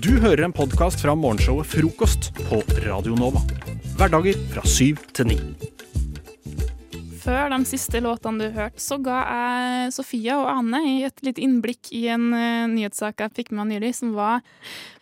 [0.00, 3.42] Du hører en podkast fra morgenshowet Frokost på Radio Nova.
[3.98, 5.36] Hverdager fra syv til ni.
[7.20, 11.92] Før de siste låtene du hørte, så ga jeg Sofia og Ane et lite innblikk
[11.92, 14.40] i en uh, nyhetssak jeg fikk med meg nylig, som var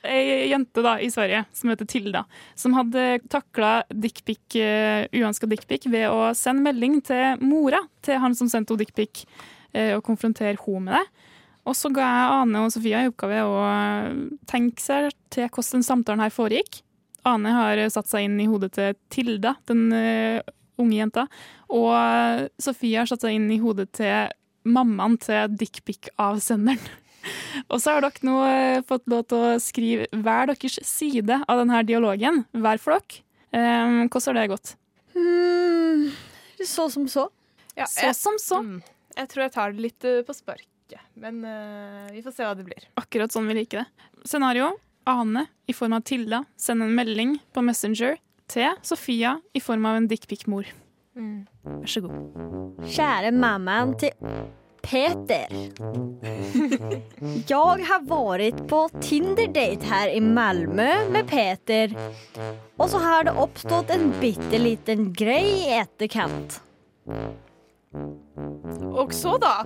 [0.03, 2.27] ei jente da, i Sverige som heter Tilda,
[2.59, 8.35] som hadde takla dickpic, uh, uønska dickpic ved å sende melding til mora til han
[8.35, 9.23] som sendte henne dickpic,
[9.71, 11.29] uh, og konfrontere henne med det.
[11.69, 13.59] Og så ga jeg Ane og Sofia i oppgave å
[14.49, 16.81] tenke seg til hvordan den samtalen her foregikk.
[17.29, 20.41] Ane har satt seg inn i hodet til Tilda, den uh,
[20.81, 21.27] unge jenta.
[21.69, 24.33] Og Sofie har satt seg inn i hodet til
[24.65, 26.81] mammaen til dickpic-avsenderen.
[27.71, 31.61] Og så har dere nå eh, fått lov til å skrive hver deres side av
[31.61, 32.45] denne dialogen.
[32.57, 33.21] Hver for dere.
[33.51, 34.73] Um, hvordan har det gått?
[35.19, 36.07] Mm,
[36.65, 37.27] så som så.
[37.77, 38.63] Ja, Så jeg, som så.
[38.65, 38.81] mm,
[39.19, 40.37] jeg tror jeg tar det litt på på
[40.91, 41.01] sparket.
[41.15, 42.89] Men uh, vi får se hva det blir.
[42.95, 44.09] Akkurat sånn vi liker det.
[44.25, 44.77] Scenario.
[45.09, 48.19] Ane i form av Tilda sender en melding på Messenger
[48.51, 50.69] til Sofia i form av en dickpic-mor.
[51.17, 52.13] Vær så god.
[52.85, 54.13] Kjære mammaen til
[54.85, 55.49] Peter.
[57.49, 61.97] Jeg har vært på Tinder-date her i Malmö med Peter.
[62.77, 66.61] Og så har det oppstått en bitteliten grei i etterkant.
[68.91, 69.57] Og så, da?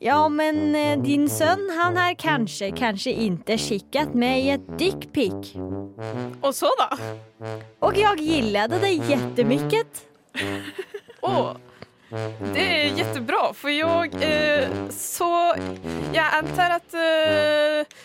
[0.00, 5.54] Ja, men eh, din sønn han har kanskje ikke skikket med i et dickpic.
[6.42, 6.90] Og så, da?
[7.80, 10.02] Og jeg gillede det jättemycket.
[11.24, 11.56] Å,
[12.52, 15.30] det er jättebra, for jeg eh, så
[16.14, 17.96] Jeg antar at eh,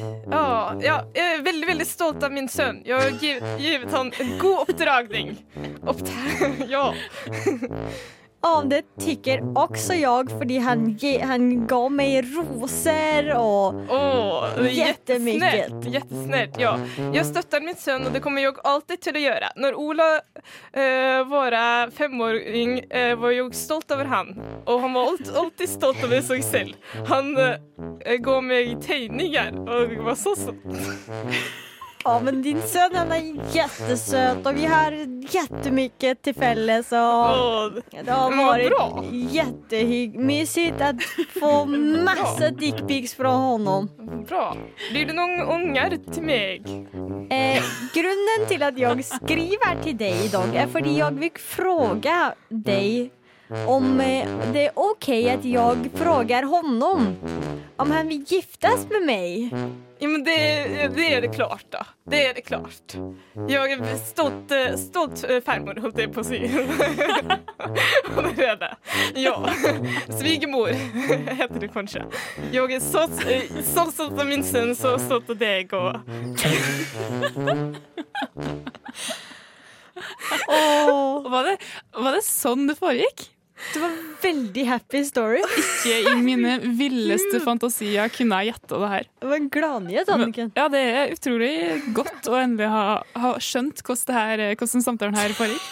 [0.00, 2.80] Ja, jeg er veldig, veldig stolt av min sønn.
[2.88, 5.36] Jeg har gitt, givet ham en god oppdragning.
[5.84, 6.86] Oppdra ja.
[8.42, 15.72] Ja, det tycker også jeg, fordi han, ge, han ga meg roser og är Jättemycket.
[15.84, 16.58] jättesnällt.
[16.58, 16.78] Ja.
[17.12, 19.50] Jag stöttar min son og det kommer jeg alltid til å gjøre.
[19.56, 20.08] Når Ola
[20.72, 24.34] eh, var femåring eh, var jeg stolt over han.
[24.66, 26.74] Og han var alltid, stolt over seg selv.
[27.10, 30.54] Han eh, gav meg tegninger og det var så så.
[32.06, 34.94] Ja, men din sønn han er jättesöt og vi har
[35.26, 36.92] jättemycket til felles.
[36.94, 41.02] Og det har vært jättemysigt att
[41.40, 43.90] få masse dickpics fra honom.
[44.28, 44.56] bra.
[44.92, 46.70] Blir det noen unger til meg?
[47.30, 53.10] Eh, grunnen til at jeg skriver deg i dag er fordi jeg vil fråga dig
[53.66, 57.16] om eh, det är okej att jag frågar honom
[57.76, 59.50] om han vill giftas med mig.
[59.98, 60.32] Ja, men det,
[60.96, 61.78] det är det klart då.
[62.10, 62.94] Det är det klart.
[63.48, 66.48] Jag är stolt, eh, stolt eh, farmor, höll jag på att säga.
[68.36, 68.76] Det är det.
[69.14, 69.50] Ja,
[70.20, 70.66] svigermor
[71.32, 72.04] heter det kanske.
[72.52, 73.08] Jag är så,
[73.62, 75.96] så stolt av min son, så stolt av dig och...
[80.48, 81.56] Åh, Var det,
[81.92, 83.30] var det sånn det foregikk?
[83.72, 85.40] Det var veldig happy story.
[85.60, 89.08] Ikke i mine villeste fantasier kunne jeg gjette det her.
[89.22, 90.50] Det var en gladnyhet, Anniken.
[90.58, 91.52] Ja, det er utrolig
[91.96, 92.84] godt å endelig ha,
[93.16, 95.70] ha skjønt hvordan, det her, hvordan samtalen her foregikk.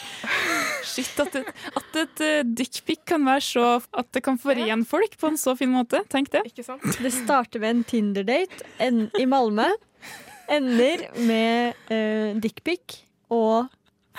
[0.94, 1.50] Shit, at et,
[1.80, 3.64] at et uh, dickpic kan være så
[3.96, 6.00] At det kan forene folk på en så fin måte.
[6.12, 6.44] Tenk det.
[6.52, 6.84] Ikke sant?
[7.00, 8.90] Det starter med en Tinder-date
[9.20, 9.68] i Malmö.
[10.52, 13.02] Ender med uh, dickpic
[13.32, 13.68] og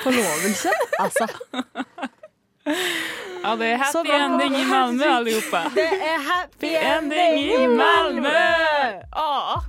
[0.04, 0.74] forlovelse.
[1.00, 1.30] Altså,
[2.66, 5.60] Ja, det er happy ending i Malmö, allihopa.
[5.78, 8.32] det er happy ending i Malmö.
[9.12, 9.62] Ah.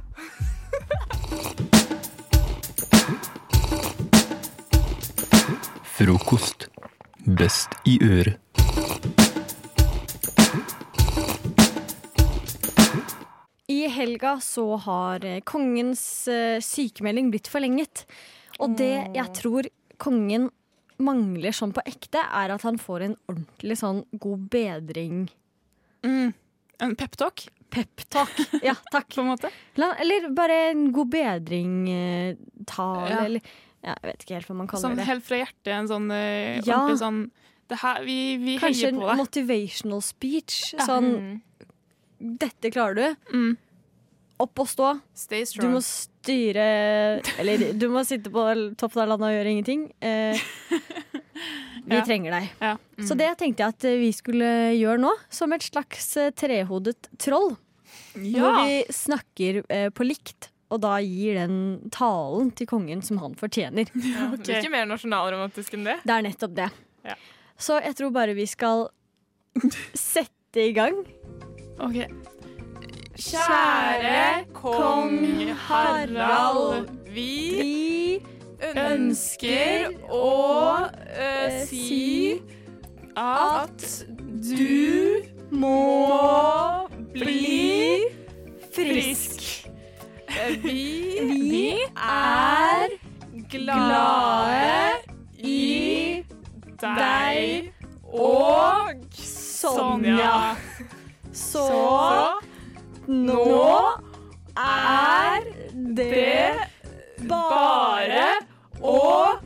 [5.98, 6.68] Frokost.
[7.26, 8.40] Best i øret.
[13.68, 18.06] I helga så har eh, kongens eh, sykemelding blitt forlenget.
[18.56, 19.68] Og det jeg tror
[20.00, 20.48] kongen
[20.98, 25.28] mangler sånn på ekte, er at han får en ordentlig sånn god bedring.
[26.02, 26.32] Mm.
[26.80, 28.30] En peptalk, Peptalk.
[28.62, 29.08] Ja, takk.
[29.16, 29.50] på en måte.
[29.76, 33.24] Eller bare en god bedring-tale, Ja.
[33.24, 33.40] eller
[33.82, 35.04] ja, Jeg vet ikke helt hva man kaller Sånn det.
[35.06, 35.72] helt fra hjertet.
[35.74, 36.78] En sånn uh, Ja.
[36.78, 37.20] ordentlig sånn
[37.68, 39.16] det her, Vi, vi Kanskje heier en på deg.
[39.18, 40.74] motivational speech.
[40.78, 41.42] Sånn Mm.
[42.38, 43.16] 'Dette klarer du'.
[43.34, 43.56] Mm.
[44.42, 44.90] Opp og stå.
[45.16, 46.64] Stay Du må styre
[47.40, 48.42] Eller du må sitte på
[48.76, 49.86] toppen av landet og gjøre ingenting.
[50.04, 50.42] Eh,
[51.86, 52.02] vi Ja.
[52.04, 52.50] trenger deg.
[52.60, 52.74] Ja.
[53.06, 57.08] Så det tenkte jeg at eh, vi skulle gjøre nå, som et slags eh, trehodet
[57.22, 57.54] troll.
[58.16, 61.56] Hvor vi snakker eh, på likt, og da gir den
[61.94, 63.88] talen til kongen som han fortjener.
[63.94, 64.42] Ja, okay.
[64.42, 65.96] Det er ikke mer nasjonalromantisk enn det.
[66.04, 66.68] Det er nettopp det.
[67.06, 67.16] Ja.
[67.56, 68.88] Så jeg tror bare vi skal
[69.96, 70.98] sette i gang.
[71.80, 72.02] OK.
[73.16, 78.20] Kjære kong Harald, vi
[78.60, 80.32] ønsker å
[80.84, 82.42] uh, si
[83.16, 83.86] at
[84.20, 85.80] du må
[87.14, 88.04] bli
[88.76, 89.46] frisk.
[90.60, 90.84] Vi,
[91.24, 91.64] Vi
[91.96, 92.92] er
[93.48, 95.00] glade
[95.40, 96.20] i
[96.84, 97.72] deg
[98.04, 100.52] og Sonja.
[101.32, 101.64] Så
[103.06, 103.72] nå
[104.56, 105.44] er
[105.96, 106.54] det
[107.28, 108.28] bare
[108.82, 109.36] å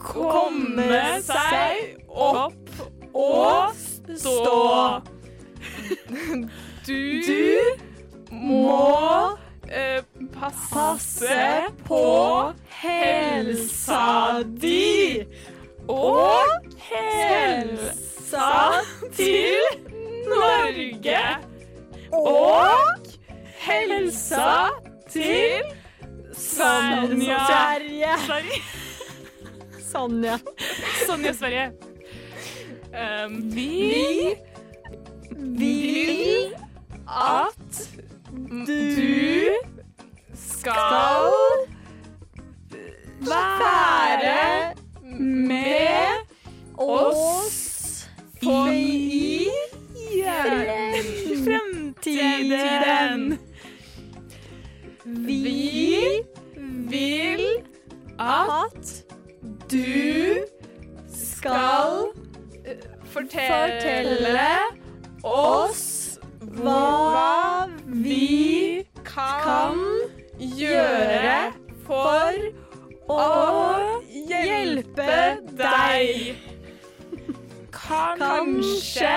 [0.00, 2.70] komme seg opp
[3.16, 3.76] og
[4.16, 5.02] stå.
[6.86, 7.76] Du,
[8.30, 9.36] må
[9.68, 10.02] eh,
[10.34, 11.40] passe
[11.86, 12.04] på
[12.82, 15.24] helsa di
[15.90, 18.52] og helsa
[19.16, 19.66] til
[20.30, 21.55] Norge.
[22.12, 22.70] Og
[23.58, 24.68] helsa
[25.10, 25.62] til
[26.32, 27.38] Sonja.
[27.46, 28.14] Sverige.
[29.92, 30.38] Sonja.
[31.06, 31.72] Sonja Sverige.
[32.96, 34.34] Um, Vi
[35.36, 36.54] vil
[37.08, 37.90] at
[38.66, 39.46] du
[40.34, 41.02] skal
[43.20, 44.74] være
[45.18, 46.06] med
[46.78, 48.08] oss
[48.42, 49.42] i
[51.44, 51.65] fremtiden.
[55.04, 56.22] Vi
[56.90, 57.46] vil
[58.18, 59.04] at
[59.70, 60.38] du
[61.10, 62.06] skal
[63.10, 64.46] fortelle
[65.26, 65.86] oss
[66.60, 69.82] hva vi kan
[70.38, 71.52] gjøre
[71.86, 72.30] for
[73.10, 73.26] å
[74.30, 75.18] hjelpe
[75.58, 76.36] deg.
[77.74, 79.16] Kanskje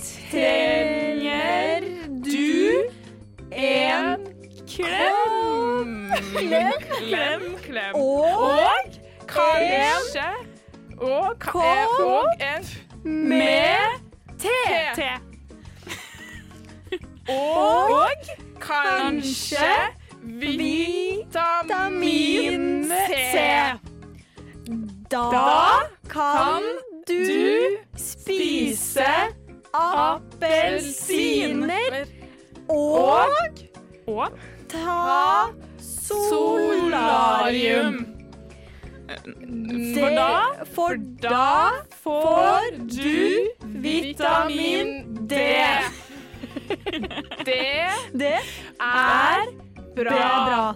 [0.00, 1.75] trenger
[3.56, 4.26] en
[4.68, 6.12] klem.
[6.98, 7.94] Klem, klem.
[7.94, 8.60] Og
[9.28, 10.28] kanskje
[10.98, 12.64] og, ka og en
[13.04, 13.76] med
[14.38, 14.46] T.
[17.28, 18.00] Og
[18.60, 19.74] kanskje
[20.40, 21.64] vitamin
[23.08, 23.12] C.
[25.10, 26.62] da kan
[27.08, 29.06] du spise
[29.74, 31.36] appelsiner
[32.68, 33.30] og
[34.06, 34.28] og
[34.68, 35.50] ta
[36.16, 37.96] solarium.
[39.94, 41.70] For da, For da
[42.02, 43.46] får du
[43.82, 44.88] vitamin
[45.28, 45.34] D.
[47.46, 48.38] Det det
[48.80, 49.46] er
[49.94, 50.10] bra
[50.46, 50.74] bra.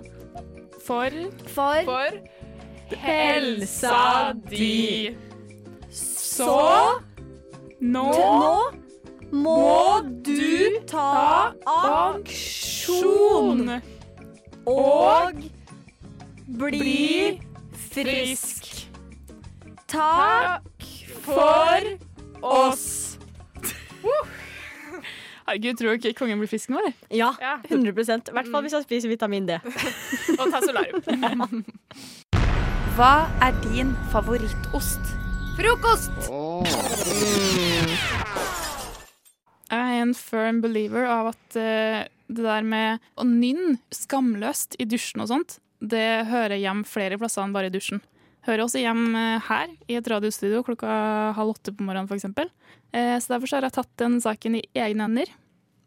[0.86, 1.10] for
[1.46, 2.10] For for
[2.96, 5.16] helsa di.
[5.90, 6.46] Så
[7.80, 8.72] nå nå
[9.32, 13.68] må du ta aksjon
[14.66, 15.40] og
[16.60, 17.40] bli
[17.90, 18.66] frisk.
[19.90, 20.86] Takk
[21.24, 21.80] For
[22.42, 22.86] oss.
[25.50, 26.94] Herregud, tror du ikke kongen blir frisk nå, eller?
[27.10, 27.56] Ja, Ja.
[27.66, 29.58] 100% I hvert fall hvis han spiser vitamin D.
[30.38, 31.64] Og ta solarium.
[32.96, 33.12] Hva
[33.42, 35.00] er din favorittost?
[35.58, 36.10] Frokost!
[39.70, 44.86] Jeg er en firm believer av at eh, det der med å nynne skamløst i
[44.90, 48.02] dusjen og sånt, det hører hjem flere plasser enn bare i dusjen.
[48.48, 50.90] Hører også hjem eh, her, i et radiostudio klokka
[51.36, 52.26] halv åtte på morgenen f.eks.
[52.90, 55.30] Eh, så derfor har jeg tatt den saken i egne hender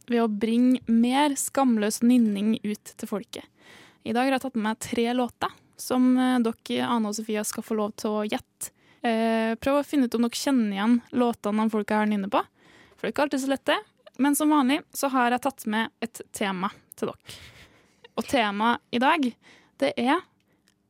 [0.08, 3.44] ved å bringe mer skamløs nynning ut til folket.
[4.08, 7.64] I dag har jeg tatt med meg tre låter som dere, Ane og Sofia, skal
[7.66, 8.72] få lov til å gjette.
[9.64, 12.44] Prøv å finne ut om dere kjenner igjen låtene de folka her nynner på.
[13.04, 13.80] For det er ikke alltid så lett, det.
[14.24, 17.34] Men som vanlig så har jeg tatt med et tema til dere.
[18.16, 19.26] Og temaet i dag,
[19.84, 20.22] det er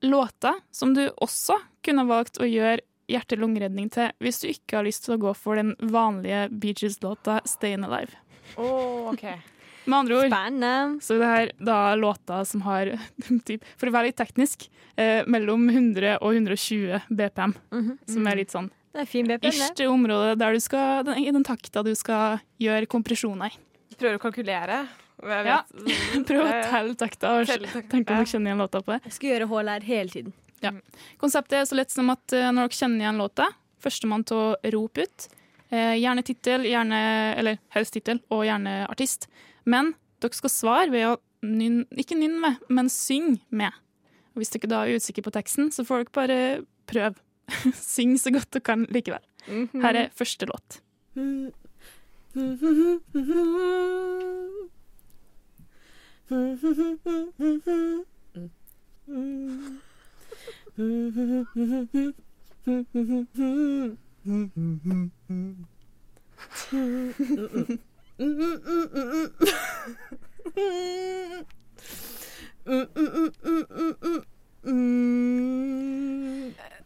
[0.05, 5.07] låter som du også kunne valgt å gjøre hjerte-lungeredning til hvis du ikke har lyst
[5.07, 8.13] til å gå for den vanlige Beaches-låta 'Stayin' Alive'.
[8.61, 9.25] Oh, ok.
[9.89, 11.01] Med andre ord Spennende.
[11.01, 12.93] så det her da låter som har,
[13.49, 14.69] typ, for å være litt teknisk,
[15.01, 17.57] eh, mellom 100 og 120 BPM.
[17.73, 17.97] Mhm.
[18.05, 19.71] Som er litt sånn Det er fin BPM, ish det.
[19.79, 23.57] til området der du skal, den, i den takta du skal gjøre kompresjoner i.
[23.97, 24.83] Prøver å kalkulere.
[25.23, 25.59] Ja.
[26.29, 28.99] Prøv å telle takta og tenk om dere du kjenner igjen låta på det.
[29.07, 30.35] Jeg skal gjøre HLR hele tiden.
[31.21, 33.49] Konseptet er så lett som at eh, når dere kjenner igjen låta,
[33.83, 35.27] førstemann til å rope ut.
[35.73, 37.01] Eh, gjerne tittel, gjerne,
[37.39, 39.27] eller helst tittel, og gjerne artist.
[39.65, 43.73] Men dere skal svare ved å nynne, ikke nynne med, men synge med.
[44.33, 46.39] Og hvis dere da er usikre på teksten, så får dere bare
[46.89, 47.17] prøve.
[47.95, 49.19] Syng så godt du kan likevel.
[49.73, 50.81] Her er første låt.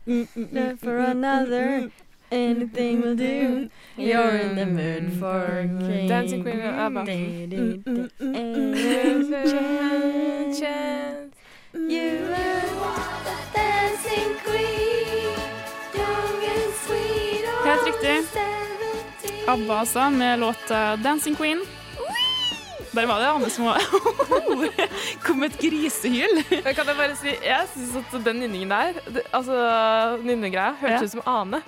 [0.07, 1.91] Love for another,
[2.31, 3.69] anything will do.
[3.97, 5.67] You're in the mood for.
[6.07, 7.05] Dancing Queen av ABBA.
[10.59, 11.35] Chance.
[11.73, 15.35] You are the dancing queen,
[15.93, 17.45] young and sweet.
[17.65, 18.25] Helt riktig.
[19.47, 21.76] ABBA altså, med låta 'Dancing Queen'.
[22.97, 23.77] Der var det Anne som var
[25.25, 26.39] kom med et grisehyl.
[26.49, 29.57] Kan jeg bare si, jeg syns at den nynningen der, det, altså
[30.25, 31.05] nynnegreia, hørtes Ja.
[31.05, 31.61] ut som Ane.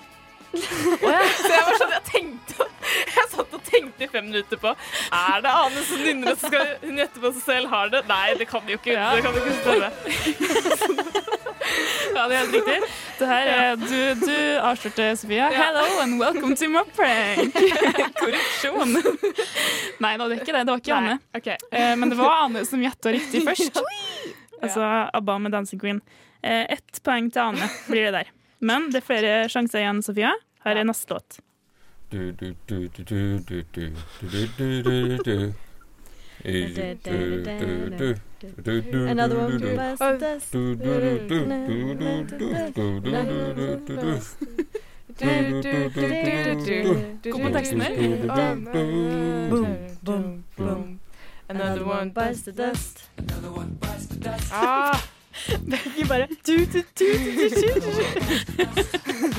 [0.50, 2.65] Så jeg var sånn, jeg tenkte
[3.13, 6.50] Jeg satt og tenkte i fem minutter på Er det Ane som nynner, og så
[6.50, 8.01] skal hun gjette på seg selv har det?
[8.09, 9.12] Nei, det kan jo ikke, Ja.
[9.13, 9.89] det kan jo ikke stemme.
[12.20, 12.82] Ja, det helt riktig.
[13.20, 15.46] Det her er, du, du avslørte, Sofia.
[15.56, 17.54] Hello and welcome to my prank.
[18.20, 18.92] Korrupsjon.
[20.04, 20.66] Nei da, det er ikke det.
[20.68, 21.16] Det var ikke Nei, Anne.
[21.40, 21.56] Okay.
[21.72, 23.80] Eh, men det var Anne som gjetta riktig først.
[24.60, 24.84] Altså
[25.16, 26.04] ABBA med 'Dancing Queen'.
[26.44, 28.34] Eh, Ett poeng til Anne blir det der.
[28.60, 30.36] Men det er flere sjanser igjen, Sofia.
[30.68, 31.40] Her er neste låt.
[32.12, 35.18] Du, du, du, du, du, du, du, du, du,
[37.00, 38.16] du, du.
[38.41, 40.51] Another one from last dust.
[40.51, 40.77] Boom,
[50.03, 51.00] boom, boom.
[51.50, 53.10] Another one bites the dust.
[53.17, 54.50] Another one buys the dust.
[54.53, 55.03] Ah!
[55.69, 59.29] Begge bare du, du, du, du, du, du.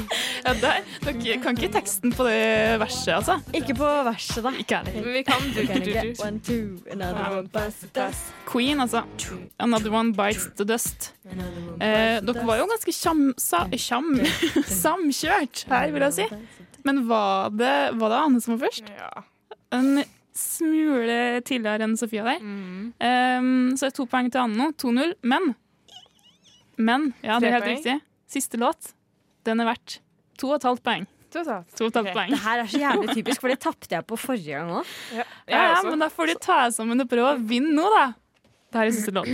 [0.45, 0.85] Ja, der.
[1.05, 3.37] Dere kan ikke teksten på det verset, altså.
[3.57, 4.53] Ikke på verset, da.
[4.59, 5.01] Ikke heller.
[5.05, 6.23] men vi kan du, du, du, du.
[6.25, 8.33] one, two, another one bites the dust.
[8.49, 9.03] Queen, altså.
[9.59, 11.13] Another one bites the dust.
[11.27, 14.15] Eh, dere var jo ganske kjam, sa, kjam,
[14.83, 16.29] samkjørt her, vil jeg si.
[16.89, 18.89] Men var det, var det Anne som var først?
[18.97, 19.27] Ja.
[19.77, 20.01] En
[20.37, 22.41] smule tidligere enn Sofia der.
[22.41, 22.93] Mm.
[22.97, 24.71] Um, så det er to poeng til Anne nå.
[24.81, 25.13] 2-0.
[25.29, 25.53] Men
[26.81, 27.97] Men, ja, det er helt riktig.
[28.31, 28.93] Siste låt,
[29.45, 29.99] den er verdt
[30.39, 31.07] to og et halvt poeng.
[31.31, 32.13] To og et halvt Ok.
[32.17, 32.31] poeng.
[32.35, 34.87] Det her er så jævlig typisk, for det tapte jeg på forrige gang òg.
[35.15, 38.07] Ja, Ja, ja, men da får de ta sammen og prøve å vinne nå, da.
[38.73, 39.27] Det her er siste låt.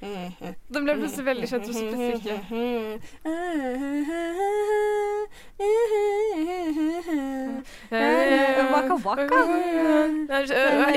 [0.00, 2.34] Den ble plutselig veldig kjent hos spesifikke.
[8.72, 9.40] Waka waka.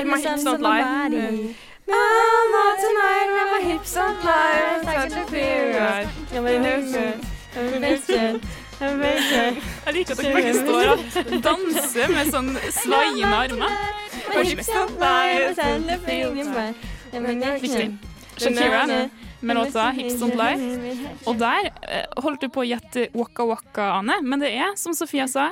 [0.04, 0.84] My hips don't lie.
[1.86, 4.80] Not tonight when my hips don't lie.
[4.84, 6.08] Such a period.
[9.84, 10.98] Jeg liker at dere begge står og
[11.44, 13.70] danser med sånn svaiende armer.
[15.62, 15.84] And.
[17.62, 18.13] Riktig.
[18.36, 19.08] Shakira
[19.44, 21.08] med låta 'Hips Don't Lie'.
[21.26, 24.94] Og der eh, holdt du på å gjette Waka Waka, Ane, men det er, som
[24.96, 25.50] Sofia sa,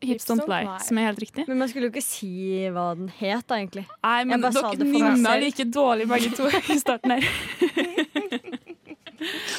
[0.00, 1.48] 'Hips Don't Lie', som er helt riktig.
[1.48, 3.86] Men man skulle jo ikke si hva den het, da, egentlig.
[4.04, 7.28] Nei, men dere nynna like dårlig begge to i starten her.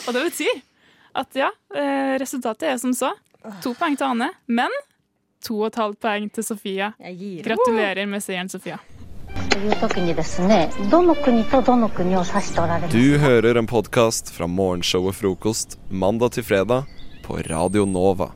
[0.08, 0.64] og det betyr
[1.16, 3.14] at ja, eh, resultatet er som så.
[3.64, 4.74] To poeng til Ane, men
[5.46, 6.94] to og et halvt poeng til Sofia.
[7.46, 8.80] Gratulerer med seieren, Sofia.
[9.55, 16.85] という時にですねどの国とどの国を指しておられます Du hører en podkast fra morgenshowet Frokost mandag til fredag
[17.23, 18.33] på Radio Nova.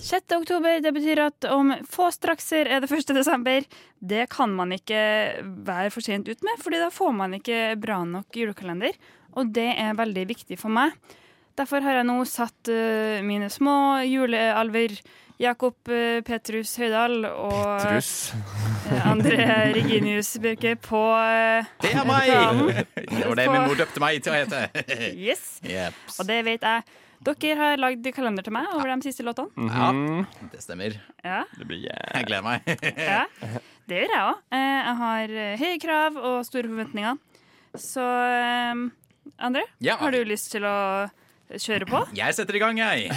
[0.00, 0.32] 6.
[0.36, 3.12] oktober, det betyr at om få strakser er det 1.
[3.14, 3.62] desember.
[4.00, 5.00] Det kan man ikke
[5.44, 8.96] være for sent ut med, fordi da får man ikke bra nok julekalender.
[9.38, 10.96] Og det er veldig viktig for meg.
[11.58, 14.96] Derfor har jeg nå satt eh, mine små julealver
[15.41, 18.11] Jakob eh, Petrus Høydahl og Truss.
[18.87, 22.29] eh, André Reginius Bjørke på eh, Det er meg!
[23.11, 24.61] Det var det min mor døpte meg til å hete.
[25.27, 25.57] Yes.
[25.67, 25.97] Yep.
[26.19, 26.85] Og det vet jeg.
[27.25, 29.67] Dere har lagd kalender til meg over de siste låtene.
[29.71, 29.87] Ja,
[30.51, 30.95] det stemmer.
[31.25, 31.41] Ja.
[31.57, 32.67] Det blir Jeg gleder meg.
[32.99, 33.23] Ja,
[33.89, 34.43] det gjør jeg òg.
[34.53, 37.17] Jeg har høye krav og store forventninger.
[37.81, 38.03] Så
[39.41, 39.95] André, Ja.
[39.97, 40.75] har du lyst til å
[41.53, 42.01] kjøre på?
[42.17, 43.09] Jeg setter i gang, jeg.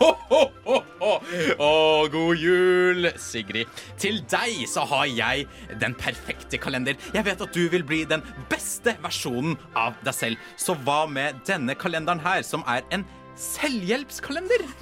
[0.00, 1.12] ho, ho, ho, ho.
[1.56, 1.70] Å,
[2.12, 3.70] god jul, Sigrid.
[4.00, 5.46] Til deg så har jeg
[5.80, 6.98] den perfekte kalender.
[7.16, 10.36] Jeg vet at du vil bli den beste versjonen av deg selv.
[10.60, 13.06] Så hva med denne kalenderen her, som er en
[13.38, 14.66] selvhjelpskalender?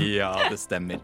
[0.00, 1.00] Ja, det stemmer.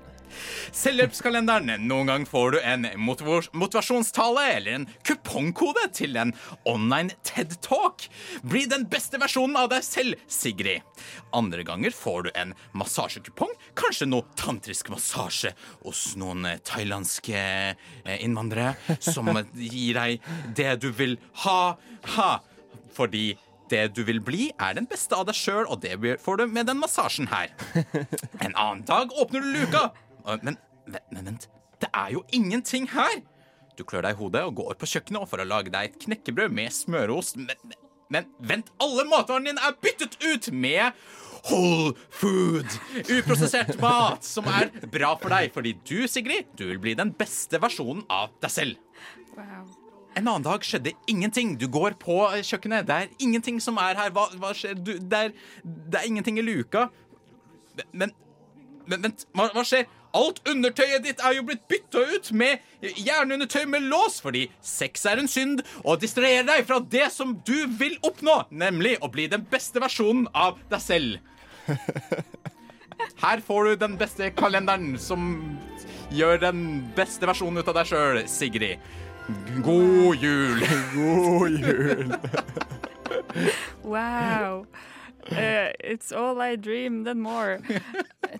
[0.76, 1.86] Selvhjelpskalenderen.
[1.88, 6.32] Noen gang får du en motiv motivasjonstale eller en kupongkode til en
[6.68, 8.06] online TED-talk.
[8.46, 10.84] Bli den beste versjonen av deg selv, Sigrid.
[11.36, 15.52] Andre ganger får du en massasjekupong, kanskje noe tantrisk massasje
[15.84, 21.76] hos noen thailandske eh, innvandrere som gir deg det du vil ha.
[22.16, 22.30] Ha!
[22.96, 23.34] Fordi
[23.70, 26.68] det du vil bli, er den beste av deg sjøl, og det får du med
[26.70, 27.52] den massasjen her.
[28.44, 29.88] En annen dag åpner du luka.
[30.26, 31.48] Men, men, vent,
[31.82, 33.20] det er jo ingenting her.
[33.76, 36.54] Du klør deg i hodet og går på kjøkkenet for å lage deg et knekkebrød
[36.56, 37.38] med smørost.
[37.38, 37.78] Men, men,
[38.12, 40.96] men vent, alle matvarene dine er byttet ut med
[41.46, 42.66] whole food.
[43.06, 47.60] Uprosessert mat som er bra for deg, fordi du, Sigrid, du vil bli den beste
[47.62, 48.80] versjonen av deg selv.
[50.16, 51.58] En annen dag skjedde ingenting.
[51.60, 52.86] Du går på eh, kjøkkenet.
[52.88, 54.14] Det er ingenting som er her.
[54.16, 54.78] Hva, hva skjer?
[54.80, 56.86] Du, det, er, det er ingenting i luka.
[57.92, 58.14] Men,
[58.88, 59.84] men vent, hva, hva skjer?
[60.16, 62.62] Alt undertøyet ditt er jo blitt bytta ut med
[63.04, 67.56] jernundertøy med lås, fordi sex er en synd og distraherer deg fra det som du
[67.78, 71.18] vil oppnå, nemlig å bli den beste versjonen av deg selv.
[73.24, 75.34] Her får du den beste kalenderen som
[76.14, 76.62] gjør den
[76.96, 78.80] beste versjonen ut av deg sjøl, Sigrid.
[79.66, 80.62] God jul.
[80.96, 82.16] God jul.
[83.84, 84.66] Wow.
[85.30, 87.60] Uh, it's all I dreamed and more.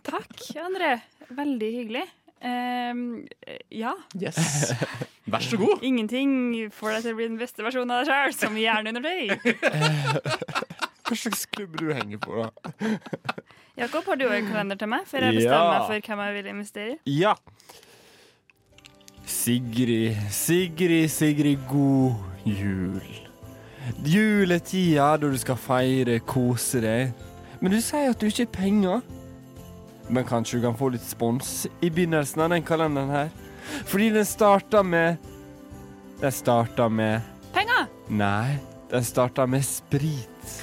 [0.02, 1.02] Takk, André.
[1.34, 2.04] Veldig hyggelig.
[2.36, 3.24] Uh,
[3.72, 3.94] ja.
[4.20, 4.72] Yes.
[5.32, 5.82] Vær så god.
[5.82, 9.02] Ingenting får deg til å bli den beste versjonen av deg sjøl, som gjerne under
[9.02, 9.32] deg.
[11.06, 12.50] Hva slags klubb du henger på, da?
[13.78, 15.72] Jakob, har du òg en kalender til meg før jeg bestemmer Ja.
[15.74, 17.18] meg for hvem jeg vil investere i?
[17.20, 17.34] Ja.
[19.26, 22.14] Sigrid, Sigrid, Sigrid, god
[22.46, 23.00] jul.
[24.06, 27.12] Juletida da du skal feire, kose deg.
[27.60, 29.02] Men du sier at du ikke har penger.
[30.08, 33.32] Men kanskje du kan få litt spons i begynnelsen av den kalenderen her?
[33.86, 35.16] Fordi den starta med
[36.20, 37.20] Den starta med
[37.52, 37.90] Penger!
[38.08, 38.56] Nei,
[38.90, 40.62] den starta med sprit.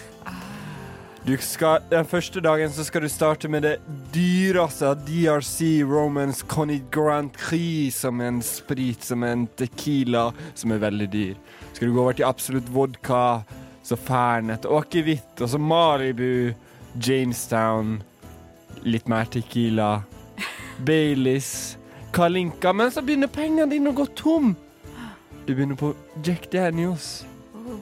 [1.23, 3.77] Du skal, den første dagen så skal du starte med det
[4.11, 10.25] dyreste av DRC Romans Connie Grand Prix, som er en sprit, som er en tequila,
[10.55, 11.37] som er veldig dyr.
[11.71, 13.43] Skal du gå over til absolutt vodka,
[13.87, 16.51] så Fernet, akevitt, og så Malibu,
[16.99, 18.01] Jamestown,
[18.83, 20.03] litt mer tequila,
[20.83, 21.77] Baileys,
[22.13, 24.55] Kalinka, men så begynner pengene dine å gå tom.
[25.45, 27.25] Du begynner på Jack Daniels.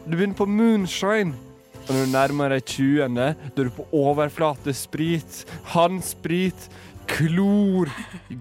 [0.05, 1.33] Du begynner på moonshine.
[1.81, 5.41] Og når du nærmer deg 20., da er du på overflatesprit,
[5.73, 6.67] Hansprit
[7.09, 7.89] klor,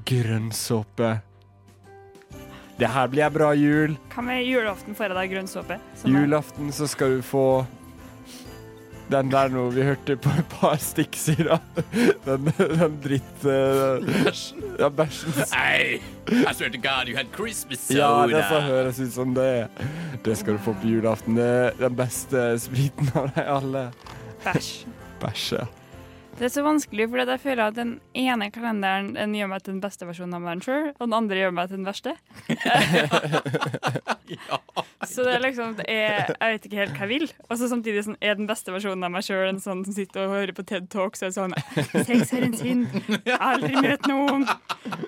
[0.07, 1.15] grønnsåpe.
[2.81, 3.97] Det her blir ei bra jul.
[4.15, 5.77] Hva med julaften får jeg deg grønn såpe?
[6.01, 7.67] Som er- Julaften så skal du få
[9.11, 11.59] den der nå vi hørte på et par stikk siden.
[12.27, 13.45] Den, den dritt...
[13.45, 14.63] Uh, Bæsjen?
[14.79, 15.35] Ja, bæsjen.
[15.53, 15.99] Hey,
[16.31, 17.99] I swear to God, you had Christmas soda.
[18.01, 19.69] Ja, det får høres ut som det.
[20.25, 21.37] Det skal du få på julaften.
[21.41, 23.85] Det er den beste spriten av deg, alle.
[24.47, 24.73] Bæsj.
[25.21, 25.67] Bæsj, ja.
[26.41, 29.75] Det er så vanskelig, for jeg føler at den ene kalenderen den gjør meg til
[29.75, 32.15] den beste versjonen av meg sjøl, og den andre gjør meg til den verste.
[35.11, 37.27] Så det er liksom det er, Jeg vet ikke helt hva jeg vil.
[37.49, 40.27] Og så samtidig sånn, er den beste versjonen av meg sjøl en sånn som sitter
[40.27, 41.55] og hører på TED Talk, så er det sånn
[42.07, 42.85] Sex er en synd.
[43.37, 44.43] Aldri møt noen.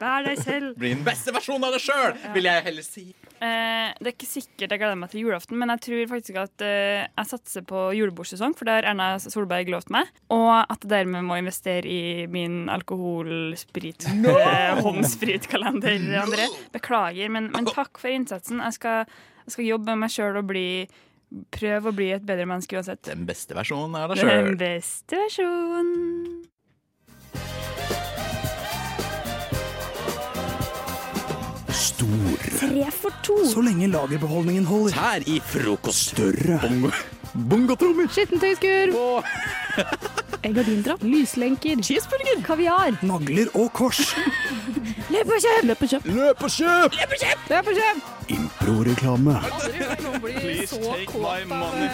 [0.01, 0.68] Vær deg selv.
[0.81, 3.05] Bli den beste versjonen av deg sjøl, vil jeg heller si.
[3.42, 6.57] Eh, det er ikke sikkert jeg gleder meg til julaften, men jeg tror faktisk at
[6.66, 10.05] eh, jeg satser på julebordsesong, for det har Erna Solberg lovt meg.
[10.35, 14.35] Og at det dermed må investere i min alkoholsprit No!
[14.43, 16.49] eh, håndspritkalender, André.
[16.75, 18.63] Beklager, men, men takk for innsatsen.
[18.65, 20.67] Jeg skal, jeg skal jobbe med meg sjøl og bli
[21.53, 23.05] prøve å bli et bedre menneske uansett.
[23.09, 26.43] Den beste versjonen er deg Den beste versjonen.
[31.73, 32.45] Stor.
[32.59, 33.39] Tre for to.
[33.49, 34.99] Så lenge lagerbeholdningen holder.
[34.99, 36.13] Her i frokost.
[36.13, 36.59] Større.
[37.33, 38.11] Bongotrommer.
[38.13, 38.93] Skittentøyskur.
[38.93, 41.03] Egg og dindrapp.
[41.07, 41.83] Lyslenker.
[41.87, 42.43] Cheeseburger.
[42.47, 42.97] Kaviar.
[43.07, 44.01] Nagler og kors.
[45.13, 45.65] Løp og kjøp!
[45.69, 46.05] Løp og kjøp!
[46.09, 46.99] Løp og kjøp!
[46.99, 47.49] Løp og kjøp!
[47.53, 48.11] Løp og kjøp!
[48.33, 49.35] Improreklame.
[50.23, 51.89] Please take my money.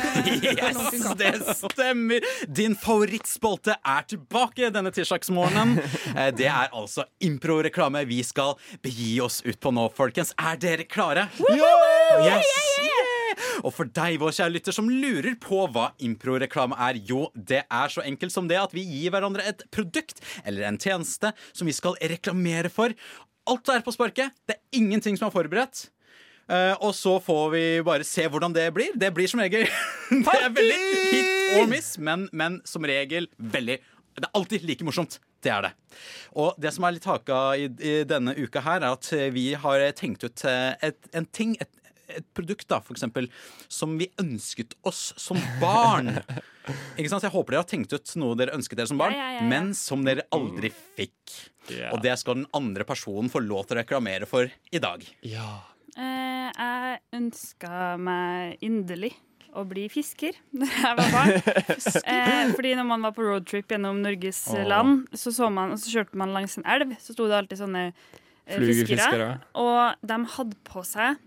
[0.44, 2.26] Yes, det stemmer.
[2.54, 5.78] Din favorittspalte er tilbake denne tirsdagsmorgenen.
[6.18, 10.32] Eh, Det er altså improreklame vi skal begi oss ut på nå, folkens.
[10.38, 11.26] Er dere klare?
[11.50, 12.46] Yes!
[13.64, 17.92] Og for deg, vår kjære lytter, som lurer på hva improreklame er, jo, det er
[17.92, 21.76] så enkelt som det at vi gir hverandre et produkt eller en tjeneste som vi
[21.76, 22.94] skal reklamere for.
[23.48, 24.34] Alt er på sparket.
[24.48, 25.88] Det er ingenting som er forberedt.
[26.48, 28.94] Uh, og så får vi bare se hvordan det blir.
[28.96, 29.66] Det blir som regel
[30.08, 30.78] Det er veldig
[31.12, 33.76] hit or miss, men, men som regel veldig
[34.16, 35.18] Det er alltid like morsomt.
[35.44, 35.72] det er det.
[36.34, 39.84] Og det som er litt haka i, i denne uka her, er at vi har
[39.94, 41.70] tenkt ut eh, et, en ting, et,
[42.08, 43.28] et produkt, da, for eksempel,
[43.68, 46.14] som vi ønsket oss som barn.
[46.98, 47.22] Ikke sant?
[47.22, 49.30] Så Jeg håper dere har tenkt ut noe dere ønsket dere som barn, Ja, ja,
[49.38, 49.48] ja, ja.
[49.52, 51.38] men som dere aldri fikk.
[51.92, 55.04] Og det skal den andre personen få lov til å reklamere for i dag.
[55.28, 59.12] Eh, jeg ønska meg inderlig
[59.56, 61.32] å bli fisker da jeg var barn.
[62.04, 64.64] eh, fordi når man var på roadtrip gjennom Norges oh.
[64.68, 67.62] land, så, så, man, og så kjørte man langs en elv, så sto det alltid
[67.62, 69.32] sånne eh, fiskere.
[69.58, 71.18] Og de hadde på seg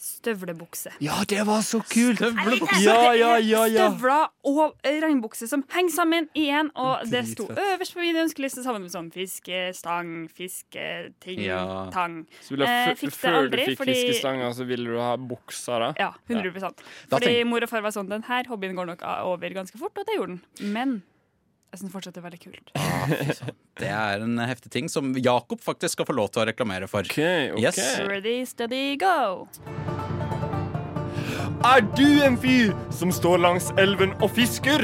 [0.00, 0.92] støvlebukse.
[1.04, 2.18] Ja, det var så kult!
[2.22, 2.80] Støvlebukse.
[2.84, 3.88] Ja, ja, ja, ja.
[3.90, 8.16] Støvler og eh, regnbukse som henger sammen i én, og det sto øverst på min
[8.22, 11.90] ønskeliste sammen med sånn fiskestang, fisketing, Ja.
[11.92, 12.26] tang.
[12.40, 14.98] Så ville Eh, jeg fikk f- det før du fikk fordi- fiskestanga, så ville du
[14.98, 15.92] ha buksa, da?
[15.98, 16.70] Ja, 100 ja.
[17.10, 19.96] Fordi tenk- mor og far var sånn Den her hobbyen går nok over ganske fort,
[19.98, 20.72] og det gjorde den.
[20.72, 21.02] Men
[21.70, 22.72] jeg syns fortsatt det er veldig kult.
[23.80, 27.06] Det er en heftig ting som Jakob faktisk skal få lov til å reklamere for.
[27.14, 27.78] Yes.
[28.10, 29.46] Ready, steady, go!
[31.64, 34.82] Er du en fyr som står langs elven og fisker?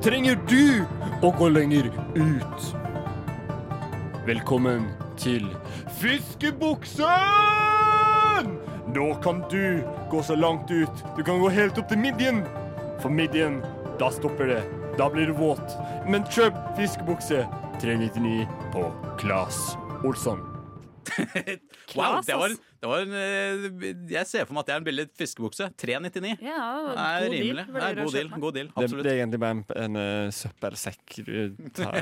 [0.00, 0.86] Trenger du
[1.20, 2.68] å gå lenger ut?
[4.24, 4.88] Velkommen
[5.20, 5.44] til
[6.00, 7.04] Fiskebuksen!
[8.94, 11.04] Nå kan du gå så langt ut.
[11.16, 12.44] Du kan gå helt opp til midjen.
[13.02, 13.60] For midjen,
[14.00, 14.79] da stopper det.
[14.98, 15.76] Da blir du våt.
[16.08, 17.44] Men kjøp fiskebukse
[17.80, 18.86] 399 på
[19.20, 20.46] Claes Olsson.
[21.96, 24.86] Wow, det var, det var en, eh, Jeg ser for meg at det er en
[24.86, 25.66] billig fiskebukse.
[25.76, 26.38] 399.
[26.40, 27.34] Ja, Det er god deal.
[27.34, 27.64] rimelig.
[27.66, 28.28] Det Vurderer er god deal.
[28.40, 28.66] God deal.
[28.70, 29.04] Det, Absolutt.
[29.04, 32.00] det er egentlig bare en, en uh, søppelsekk du tar.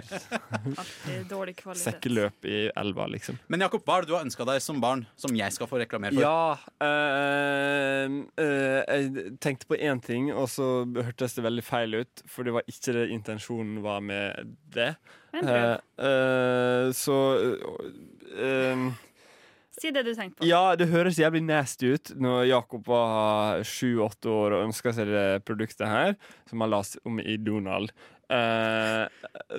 [1.34, 1.82] Dårlig kvalitet.
[1.82, 3.40] Sekkeløp i elva, liksom.
[3.48, 5.82] Men Jakob, hva er det du har ønska deg som barn, som jeg skal få
[5.82, 6.22] reklamere for?
[6.22, 12.22] Ja øh, øh, Jeg tenkte på én ting, og så hørtes det veldig feil ut.
[12.30, 14.94] For det var ikke det intensjonen var med det.
[15.34, 17.16] Men uh, Eh, eh, så
[18.38, 18.88] eh,
[19.80, 20.48] Si det du tenkte på.
[20.48, 25.26] Ja, det høres jævlig nasty ut når Jakob var sju-åtte år og ønska seg det
[25.48, 26.14] produktet her,
[26.50, 27.92] som han las om i Donald.
[28.28, 29.06] Eh,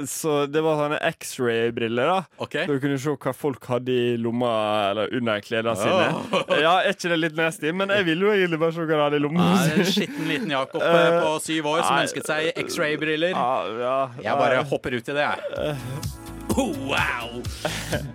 [0.06, 2.20] så det var sånne X-ray-briller, da.
[2.46, 2.68] Okay.
[2.70, 4.52] Så du kunne se hva folk hadde i lomma
[4.92, 6.12] eller under klærne sine.
[6.14, 6.54] Oh.
[6.62, 7.72] Ja, Er ikke det litt nasty?
[7.74, 9.48] Men jeg ville jo egentlig bare se hva de hadde i lomma.
[9.56, 12.04] Ja, det er en skitten liten Jakob eh, på syv år som Nei.
[12.06, 13.34] ønsket seg X-ray-briller.
[13.34, 16.29] ja, Jeg bare hopper ut i det, jeg.
[16.62, 17.42] Oh, wow!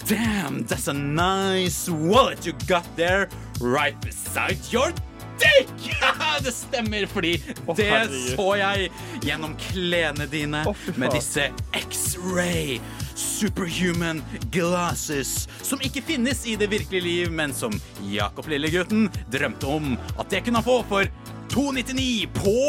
[0.07, 4.93] Damn, that's a nice wallet you got there right beside your
[5.39, 5.69] dick!
[6.45, 7.43] det stemmer, fordi
[7.77, 8.37] det herregud.
[8.37, 8.91] så jeg
[9.25, 12.77] gjennom klærne dine oh, med disse X-ray
[13.17, 14.21] superhuman
[14.53, 17.73] glasses som ikke finnes i det virkelige liv, men som
[18.13, 21.09] Jakob Lillegutten drømte om at jeg kunne få for
[21.49, 22.61] 299 på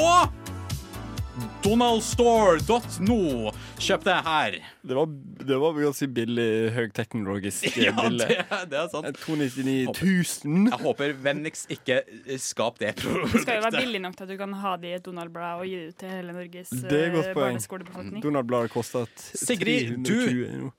[1.66, 3.52] donaldstore.no.
[3.82, 4.58] Kjøp det her.
[4.86, 5.10] Det var,
[5.50, 8.28] det var ganske billig høyteknologisk Ja, bilde.
[8.30, 9.10] det, det er sant.
[9.26, 10.70] 299 000.
[10.70, 14.34] Jeg håper vennligst ikke eh, skap det Det skal jo være billig nok til at
[14.36, 17.34] du kan ha det i et Donald-blad og gi det ut til hele Norges eh,
[17.36, 18.22] barneskolebefolkning.
[18.24, 20.72] Donald-bladet kosta Sigrid, 320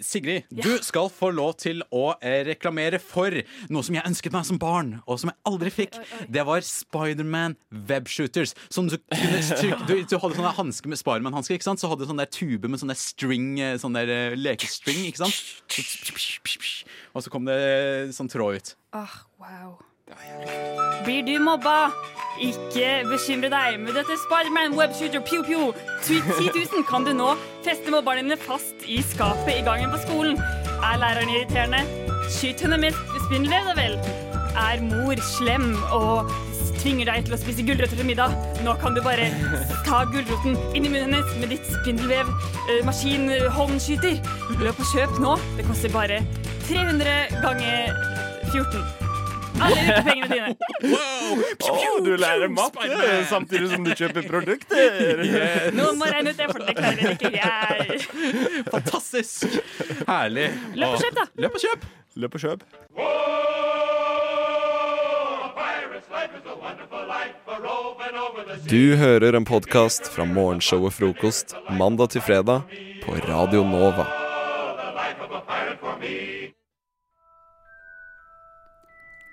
[0.00, 3.34] Sigrid, du skal få lov til å eh, reklamere for
[3.72, 5.98] noe som jeg ønsket meg som barn, og som jeg aldri fikk.
[6.30, 7.56] Det var Spiderman
[7.90, 8.54] webshooters.
[8.72, 11.82] Som du kunne trykke Du, du hadde sånne hansker med Spiderman-hansker, ikke sant?
[11.82, 15.04] Så hadde du sånn der tube med sånn der string, eh, sånn der eh, lekestring,
[15.10, 15.38] ikke sant?
[17.14, 18.74] Og så kom det eh, sånn tråd ut.
[18.96, 19.78] Ah, wow.
[21.04, 21.90] Blir du mobba?
[22.40, 23.80] Ikke bekymre deg.
[23.82, 25.72] Med dette Spiderman webshooter pew pew
[26.06, 26.20] 10
[26.56, 27.34] 000 kan du nå
[27.66, 30.40] feste mobberne dine fast i skapet i gangen på skolen.
[30.80, 31.82] Er læreren irriterende?
[32.30, 32.96] Skyt henne med
[33.26, 33.98] spindelvev, da vel.
[34.60, 36.30] Er mor slem og
[36.80, 38.32] tvinger deg til å spise gulrøtter til middag?
[38.64, 39.28] Nå kan du bare
[39.88, 42.30] ta gulroten inn i munnen hennes med ditt spindelvev
[42.70, 44.16] eh, maskin eh, håndskyter.
[44.62, 45.36] Løp og kjøp nå.
[45.58, 46.22] Det koster bare
[46.70, 47.94] 300 ganger
[48.54, 48.99] 14.
[49.58, 50.54] Alle bruker pengene dine.
[51.60, 52.86] Å, du lærer matte
[53.30, 55.24] samtidig som du kjøper produkter!
[55.76, 58.00] Noen må regne ut det, for det klarer ikke jeg.
[58.70, 59.58] Fantastisk!
[60.08, 60.50] Herlig.
[60.78, 61.26] Løp og kjøp, da.
[61.44, 61.88] Løp og kjøp.
[62.20, 62.68] Løp og kjøp.
[68.70, 72.66] Du hører en podkast fra morgenshowet Frokost mandag til fredag
[73.04, 74.06] på Radio Nova.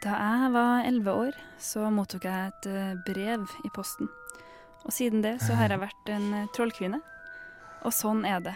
[0.07, 4.07] Da jeg var elleve år, så mottok jeg et eh, brev i posten.
[4.85, 7.01] Og siden det så har jeg vært en eh, trollkvinne.
[7.83, 8.53] Og sånn er det.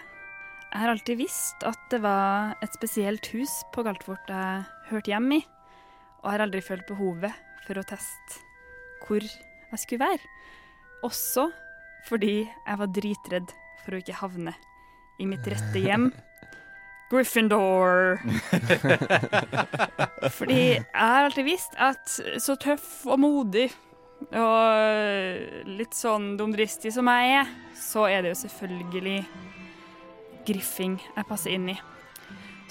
[0.70, 5.42] Jeg har alltid visst at det var et spesielt hus på Galtvort jeg hørte hjemme
[5.42, 5.44] i.
[6.22, 7.36] Og har aldri følt behovet
[7.66, 8.40] for å teste
[9.04, 10.34] hvor jeg skulle være.
[11.04, 11.50] Også
[12.08, 14.56] fordi jeg var dritredd for å ikke havne
[15.20, 16.14] i mitt rette hjem.
[17.12, 18.22] Gryffindor.
[20.38, 23.70] Fordi jeg har alltid visst at så tøff og modig
[24.38, 29.18] og litt sånn dumdristig som jeg er, så er det jo selvfølgelig
[30.48, 31.78] griffing jeg passer inn i.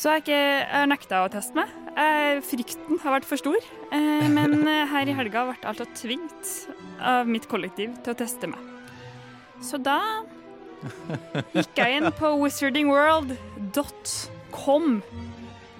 [0.00, 1.72] Så jeg har, nekta å teste meg.
[2.48, 3.58] Frykten har vært for stor.
[3.92, 6.52] Eh, men eh, her i helga ble jeg tvunget
[7.04, 8.62] av mitt kollektiv til å teste meg.
[9.60, 9.98] Så da
[11.54, 15.02] gikk jeg inn på wizardingworld.com,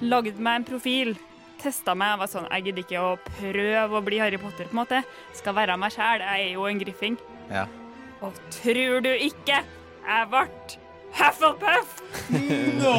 [0.00, 1.16] lagde meg en profil,
[1.60, 4.72] testa meg og var sånn Jeg gidder ikke å prøve å bli Harry Potter, på
[4.74, 4.98] en måte.
[5.36, 6.20] Skal være meg sjæl.
[6.24, 7.16] Jeg er jo en griffing.
[7.50, 7.64] Ja.
[8.24, 10.44] Og tror du ikke jeg ble
[11.20, 11.90] Hufflepuff?
[12.78, 12.94] No!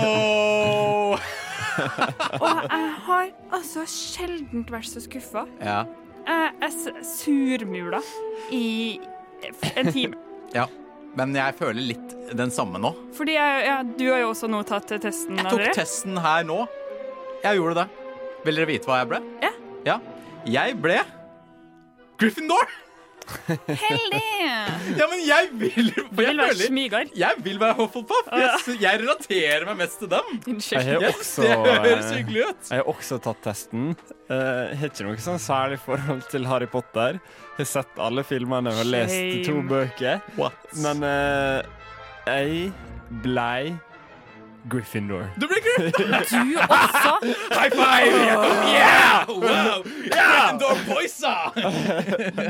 [2.43, 5.43] Og jeg har altså sjelden vært så skuffa.
[5.63, 5.79] Ja.
[6.27, 6.71] Jeg
[7.07, 8.01] surmula
[8.53, 8.99] i
[9.77, 10.15] en time.
[10.53, 10.65] ja.
[11.19, 12.93] Men jeg føler litt den samme nå.
[13.17, 15.39] Fordi jeg, ja, du har jo også nå tatt testen.
[15.41, 16.61] Jeg tok testen her nå.
[17.43, 17.87] Jeg gjorde det.
[18.45, 19.19] Vil dere vite hva jeg ble?
[19.43, 19.51] Ja.
[19.87, 19.97] ja.
[20.47, 21.01] Jeg ble
[22.21, 22.69] Gryffindor.
[23.67, 24.21] Heldig!
[24.97, 27.11] Ja, men jeg vil jeg, vil være smygar.
[27.15, 28.29] Jeg vil være Hufflepuff.
[28.31, 28.53] Ja.
[28.67, 30.31] Jeg, jeg relaterer meg mest til dem.
[30.47, 32.71] Jeg har Yes, også, det høres eh, hyggelig ut.
[32.71, 33.91] Jeg har også tatt testen.
[34.31, 37.21] Eh, har ikke noe sånn særlig forhold til Harry Potter.
[37.57, 40.21] Har sett alle filmene og lest to bøker.
[40.81, 41.61] Men uh,
[42.27, 42.71] jeg
[43.23, 43.73] blei
[44.69, 45.27] Gryffindor.
[45.37, 46.19] Du blir Gryffindor!
[46.31, 47.19] Du også?
[47.51, 48.13] High five!
[48.67, 49.25] Yeah!
[49.27, 49.83] Wow!
[50.11, 51.51] Gryffindor boysa!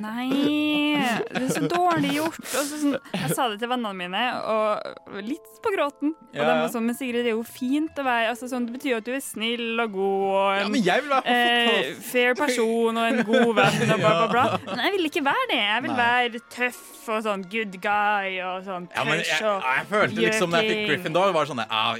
[0.01, 0.90] Nei,
[1.31, 2.39] det er så dårlig gjort.
[2.45, 6.13] Og så sånn, jeg sa det til vennene mine, og litt på gråten.
[6.31, 8.65] Og Ja, de var sånn, men Sigrid, det er jo fint å være altså, sånn,
[8.69, 12.97] Det betyr jo at du er snill og god og en Ja, eh, fair person
[12.97, 14.45] og en god venn og bla, bla, bla.
[14.71, 15.59] Men jeg vil ikke være det.
[15.61, 15.99] Jeg vil Nei.
[16.01, 20.53] være tøff og sånn good guy og sånn Ja, men jeg, jeg, jeg følte liksom
[20.53, 20.81] da jeg fikk.
[20.91, 21.97] Gryffindor, var sånn ah,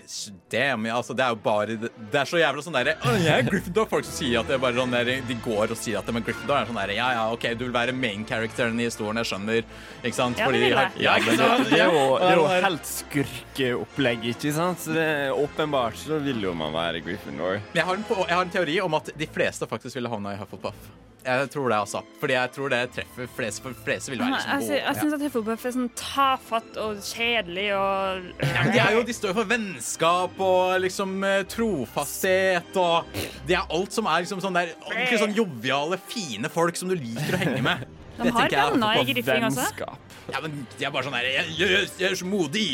[0.54, 3.18] damn, ja, altså, det er jo bare Det det er så jævla sånn derre oh,
[3.18, 3.88] Jeg er Gryffindor.
[3.92, 6.16] Folk som sier at det er bare sånn der, de går og sier at de
[6.16, 6.58] er Gryffindor.
[6.60, 9.66] Er sånn der, ja, ja, OK, du vil være main characteren i historien, jeg skjønner.
[10.04, 10.40] Ikke sant?
[10.42, 10.78] Ja, det vil.
[11.02, 14.84] Ja, men det, det er jo, det er jo helt skurkeopplegg, ikke sant?
[14.86, 17.62] Så det er åpenbart så vil jo man være Gryffindor.
[17.76, 20.42] Jeg har, en, jeg har en teori om at de fleste faktisk ville havna i
[20.42, 20.92] Hufflepuff.
[21.22, 22.00] Jeg tror det, altså.
[22.18, 25.02] Fordi jeg tror det treffer flest, for fleste vil være liksom altså, jeg gode.
[25.04, 29.30] syns at Hufflepuff er sånn tafatt og kjedelig og Ja, de, er jo, de står
[29.30, 33.14] jo for vennskap og liksom eh, trofasthet og
[33.46, 36.98] Det er alt som er liksom sånn der ordentlig sånn joviale, fine folk som du
[36.98, 37.86] liker å henge med.
[38.18, 39.62] De Det har tenker jeg venner i på Griffing også.
[39.62, 39.98] vennskap.
[40.32, 42.68] Ja, men de er bare sånn der Jeg, jeg, jeg er så modig.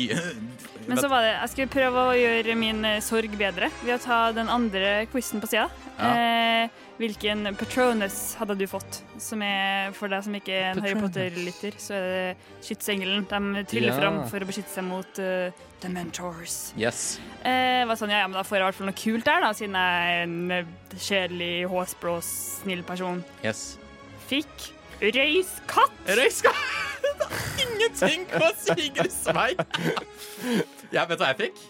[0.87, 4.01] Men så var det, jeg skulle prøve å gjøre min eh, sorg bedre ved å
[4.03, 5.65] ta den andre quizen på sida.
[5.97, 6.11] Ja.
[6.13, 9.01] Eh, hvilken Patronus hadde du fått?
[9.21, 13.25] Som er, For deg som ikke er en Harry Potter-lytter, så er det skytsengelen.
[13.27, 13.97] De triller Ja.
[13.99, 15.51] fram for å beskytte seg mot uh,
[15.91, 17.19] Mentors Yes.
[17.43, 19.43] Eh, var sånn, ja, ja, men Da får jeg i hvert fall noe kult der,
[19.43, 23.23] da, siden jeg er en kjedelig, håsblå, snill person.
[23.43, 23.77] Yes.
[24.31, 25.97] Fikk røyskatt.
[26.07, 26.61] Røyskatt?
[27.63, 29.51] Ingenting på Sigrids vei.
[30.93, 31.63] Ja, vet du hva jeg fikk?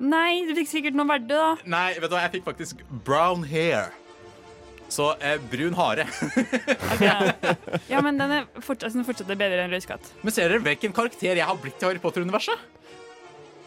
[0.00, 1.42] Nei, du fikk sikkert noe verdt da.
[1.68, 3.90] Nei, vet du hva, jeg fikk faktisk brown hair.
[4.90, 6.02] Så eh, brun hare.
[7.86, 10.08] Ja, men den er fortsatt, den fortsatt er bedre enn røyskatt.
[10.24, 12.58] Men ser dere hvilken karakter jeg har blitt i Harry Potter-universet?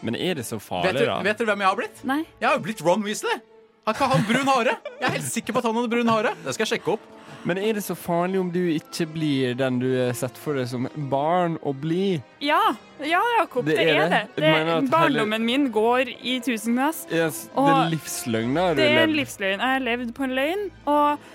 [0.04, 1.14] Men er det så Vet, farlig, du- da?
[1.24, 2.02] vet dere hvem jeg har blitt?
[2.04, 2.18] Nei.
[2.42, 3.38] Jeg har jo blitt Ron Weasley.
[3.84, 4.78] Han kan ha brun hare.
[5.00, 6.32] Jeg er helt sikker på at han hadde brun hare.
[6.44, 7.10] Det skal jeg sjekke opp.
[7.44, 10.64] Men er det så farlig om du ikke blir den du er sett for deg
[10.70, 12.16] som barn å bli?
[12.40, 12.62] Ja,
[13.04, 14.20] ja Jakob, Det det, er det.
[14.38, 14.52] det.
[14.80, 17.04] Det barndommen min går i tusenvis.
[17.12, 19.60] Yes, det er livsløgn du Det er en livsløgn.
[19.60, 21.28] Jeg har levd på en løgn, og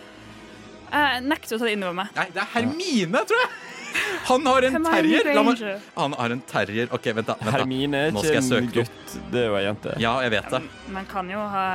[0.90, 2.14] jeg nekter å ta det inn over meg.
[2.18, 3.52] Nei, det er Hermine, tror jeg.
[4.30, 5.30] Han har en terrier.
[5.36, 6.88] La meg- Han har en terrier.
[6.94, 7.34] OK, vent, da.
[7.40, 7.52] Vent da.
[7.58, 9.96] Hermine er ikke en gutt, det er jo ei jente.
[10.00, 10.62] Ja, jeg vet det.
[10.94, 11.66] Man kan jo ha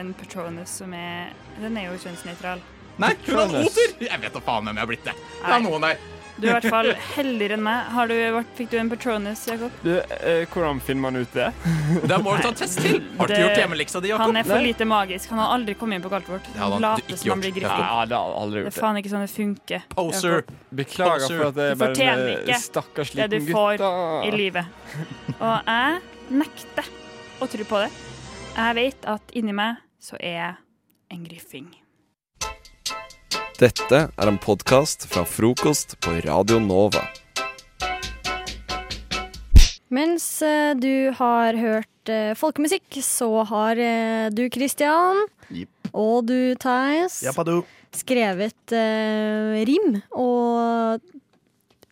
[0.00, 1.30] en Patronus som er
[1.60, 2.60] Den er jo kjønnsnøytral.
[3.00, 3.76] Nei, hun har en Patronus.
[3.76, 4.06] oter!
[4.08, 5.14] Jeg vet da faen hvem jeg har blitt det.
[5.44, 5.96] Det er noen der.
[6.36, 7.88] Du er i hvert fall heldigere enn meg.
[7.94, 9.74] Har du vært, fikk du en Patronus, Jakob?
[9.84, 11.48] Du, eh, hvordan finner man ut det?
[12.10, 13.00] Da må du ta en test til.
[13.18, 14.26] Har du gjort hjemmeleksa di, Jakob?
[14.28, 15.32] Han er for lite magisk.
[15.34, 16.46] Han har aldri kommet inn på Galtvort.
[16.46, 16.60] vårt.
[16.60, 17.84] han Later som han blir Jakob.
[17.84, 19.84] Ja, det har aldri gjort Det Det er faen ikke sånn det funker.
[19.96, 20.36] Poser.
[20.38, 20.54] Jakob.
[20.80, 21.36] Beklager Poser.
[21.36, 24.24] for at det Du er bare fortjener en ikke det du får gutt.
[24.26, 24.64] i livet.
[25.40, 26.90] Og jeg nekter
[27.40, 27.90] å tro på det.
[28.56, 30.54] Jeg vet at inni meg så er jeg
[31.10, 31.70] en griffing.
[33.60, 37.02] Dette er en podkast fra frokost på Radio Nova.
[39.92, 45.26] Mens eh, du har hørt eh, folkemusikk, så har eh, du, Christian,
[45.92, 47.58] og du, Theis, Jappadu.
[48.00, 51.04] skrevet eh, rim og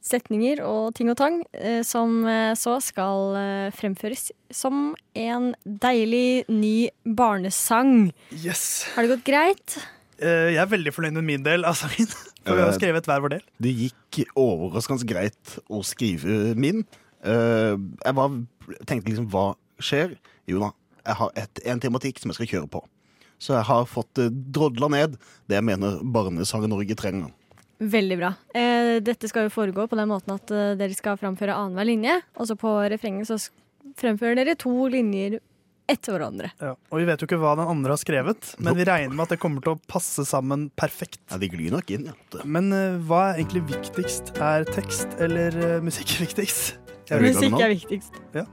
[0.09, 6.47] setninger og ting og tang, eh, som eh, så skal eh, fremføres som en deilig
[6.49, 8.09] ny barnesang.
[8.33, 8.87] Yes.
[8.97, 9.79] Har det gått greit?
[10.19, 12.11] Eh, jeg er veldig fornøyd med min del av sangen.
[12.49, 13.45] For vi har Eh, skrevet hver vår del.
[13.63, 16.85] Det gikk overraskende greit å skrive min.
[17.23, 20.17] Eh, jeg bare tenkte liksom, hva skjer?
[20.51, 20.73] Jo da,
[21.05, 22.83] jeg har et, en tematikk som jeg skal kjøre på.
[23.39, 25.13] Så jeg har fått uh, drodla ned
[25.47, 27.29] det jeg mener Barnesang-Norge trenger.
[27.79, 28.33] Veldig bra.
[28.51, 32.49] Eh, dette skal jo foregå på den måten at dere skal framføre annenhver linje, og
[32.51, 33.39] så på refrenget så
[34.01, 35.39] fremfører dere to linjer
[35.89, 36.51] etter hverandre.
[36.61, 36.75] Ja.
[36.93, 39.35] Og vi vet jo ikke hva den andre har skrevet, men vi regner med at
[39.35, 41.21] det kommer til å passe sammen perfekt.
[41.31, 42.45] Ja, De glir nok inn, ja.
[42.45, 44.35] Men uh, hva er egentlig viktigst?
[44.45, 46.77] Er tekst eller uh, musikk viktigst?
[47.09, 48.23] Musikk er viktigst.
[48.37, 48.45] Ja.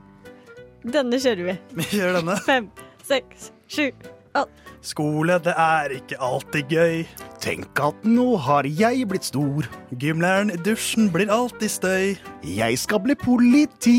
[0.86, 1.58] Denne kjører vi.
[1.82, 2.38] Vi gjør denne.
[2.46, 2.70] Fem,
[3.04, 3.90] seks, sju,
[4.36, 4.66] åtte.
[4.86, 7.00] Skole, det er ikke alltid gøy.
[7.42, 9.66] Tenk at nå har jeg blitt stor.
[9.98, 12.12] Gymlæreren i dusjen blir alltid støy.
[12.46, 13.98] Jeg skal bli politi.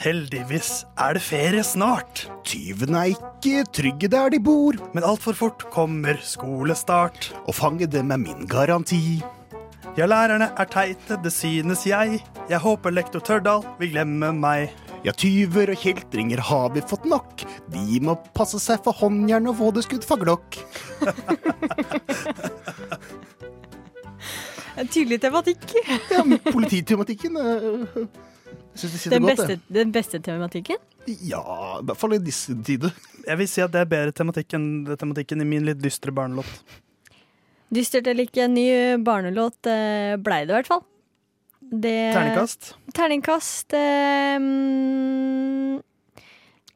[0.00, 2.22] Heldigvis er det ferie snart.
[2.48, 4.72] Tyvene er ikke trygge der de bor.
[4.94, 7.28] Men altfor fort kommer skolestart.
[7.44, 9.20] Å fange dem er min garanti.
[9.98, 12.22] Ja, lærerne er teite, det synes jeg.
[12.48, 14.72] Jeg håper lektor Tørdal vil glemme meg.
[15.04, 17.44] Ja, tyver og kjeltringer har vi fått nok.
[17.68, 20.56] De må passe seg for håndjern og vådeskudd for glokk.
[24.80, 25.60] Tydelig tematikk.
[26.08, 27.36] Ja, men polititematikken
[28.74, 29.74] Den godt, beste, det.
[29.74, 30.78] den beste tematikken?
[31.26, 31.42] Ja,
[31.80, 32.94] i hvert fall i disse tider.
[33.26, 34.68] Jeg vil si at det er bedre tematikk enn
[35.00, 36.78] tematikken i min litt dystre barnelåt.
[37.70, 38.66] Dystert eller ikke, en ny
[39.06, 40.84] barnelåt eh, blei det i hvert fall.
[41.70, 42.72] Det, Terningkast?
[42.96, 43.74] Terningkast
[44.42, 45.76] mm,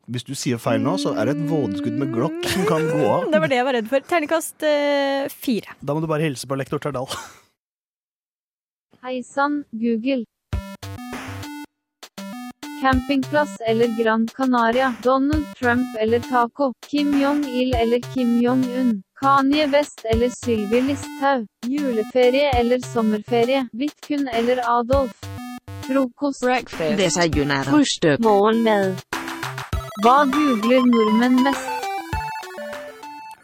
[0.07, 3.01] Hvis du sier feil nå, så er det et vådeskudd med glokk som kan gå
[3.03, 3.27] av.
[3.33, 4.07] Det var det jeg var redd for.
[4.13, 5.75] Terningkast eh, fire.
[5.83, 7.11] Da må du bare hilse på lektor Tardal.
[9.03, 10.23] Hei sann, Google.
[12.85, 20.05] Campingplass eller Gran Canaria, Donald Trump eller taco, Kim Jong-il eller Kim Jong-un, Kanye West
[20.05, 25.13] eller Sylvi Listhaug, juleferie eller sommerferie, Vidkun eller Adolf,
[25.87, 27.71] frokost, breakfast, Desayunado.
[27.71, 29.01] frühstück, morgenmad.
[30.05, 31.74] Hva googler nordmenn mest?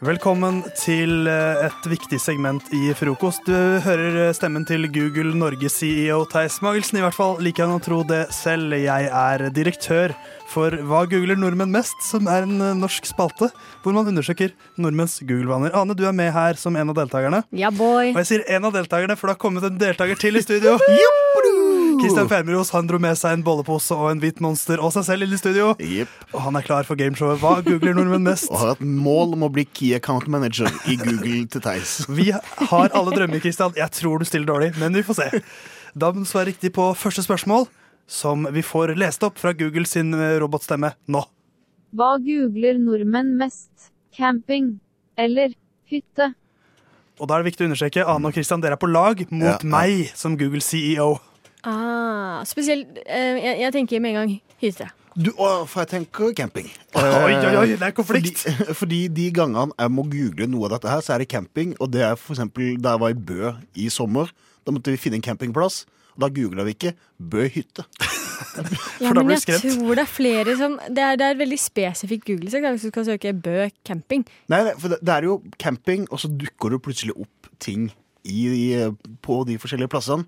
[0.01, 3.43] Velkommen til eh, et viktig segment i frokost.
[3.45, 3.53] Du
[3.85, 6.97] hører eh, stemmen til Google Norge-CEO Theis Magelsen.
[6.97, 8.73] I hvert fall liker han å tro det selv.
[8.81, 10.15] Jeg er direktør
[10.49, 13.51] for Hva googler nordmenn mest?, som er en eh, norsk spalte
[13.85, 15.77] hvor man undersøker nordmenns Google-vaner.
[15.77, 17.45] Ane, du er med her som en av deltakerne.
[17.53, 18.15] Ja, boy.
[18.15, 20.79] Og jeg sier en av deltakerne, for det har kommet en deltaker til i studio.
[22.01, 25.25] Kristian Fermeros han dro med seg en bollepose og en hvit monster og seg selv
[25.27, 25.71] inn i studio.
[26.31, 28.49] Og han er klar for gameshowet Hva googler nordmenn mest?
[28.51, 31.99] Og har et mål om å bli Key Account Manager i Google til Theis.
[32.21, 33.75] Vi har alle drømmer, Kristian.
[33.77, 35.29] Jeg tror du stiller dårlig, men vi får se.
[35.93, 37.65] Da må du svare riktig på første spørsmål,
[38.11, 41.21] som vi får lest opp fra Google sin eh, robotstemme nå.
[41.95, 43.69] Hva googler nordmenn mest?
[44.15, 44.73] Camping
[45.19, 45.53] eller
[45.91, 46.31] hytte?
[47.21, 49.43] Og da er det viktig å understreke Ane og Kristian, dere er på lag mot
[49.45, 49.67] Ja, ja.
[49.69, 51.13] meg som Google CEO.
[51.67, 54.87] Ah, spesielt eh, jeg, jeg tenker med en gang hytte.
[55.11, 56.69] Du, å, for jeg tenker camping.
[56.95, 58.45] Oi, oi, oi, det er konflikt.
[58.45, 61.75] Fordi, fordi de gangene jeg må google noe av dette her, så er det camping.
[61.83, 64.31] Og det er for eksempel da jeg var i Bø i sommer.
[64.63, 65.83] Da måtte vi finne en campingplass.
[66.15, 67.87] Og da googla vi ikke Bø hytte.
[68.97, 72.49] Ja, men jeg tror det er flere som Det er, det er veldig spesifikk google.
[72.49, 74.25] Så da, du skal søke Bø camping.
[74.49, 77.91] Nei, for det, det er jo camping, og så dukker det plutselig opp ting
[78.25, 78.65] i, i,
[79.21, 80.25] på de forskjellige plassene.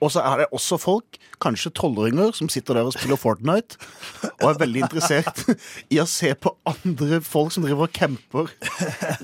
[0.00, 3.76] Og så er det også folk, kanskje tolvåringer, som sitter der og spiller Fortnite
[4.40, 5.42] og er veldig interessert
[5.92, 8.50] i å se på andre folk som driver og camper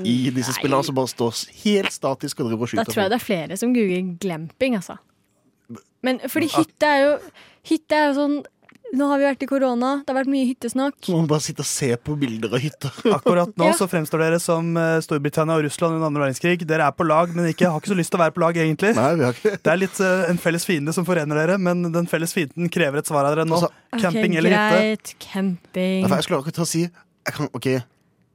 [0.04, 2.84] i disse spillene, som bare står helt statisk og driver og skyter.
[2.84, 4.98] Da tror jeg det er flere som googler glamping, altså.
[6.04, 7.12] Men fordi hytte er jo
[7.66, 8.34] Hytte er jo sånn
[8.96, 10.94] Nå har vi vært i korona, det har vært mye hyttesnakk.
[11.04, 12.94] Så må man bare sitte og se på bilder av hytter.
[13.18, 13.74] Akkurat nå Ja.
[13.76, 16.64] så fremstår dere som eh, Storbritannia og Russland under andre verdenskrig.
[16.68, 18.56] Dere er på lag, men ikke, har ikke så lyst til å være på lag,
[18.62, 18.94] egentlig.
[18.96, 19.52] Nei, vi har ikke.
[19.61, 23.03] Det er litt uh, en felles fiende som forener dere, men den felles fienden krever
[23.03, 23.61] et svar av dere nå.
[23.99, 24.78] Camping okay, eller hytte?
[24.80, 26.07] Greit, camping.
[26.07, 27.68] For jeg skulle akkurat til å si jeg kan, OK,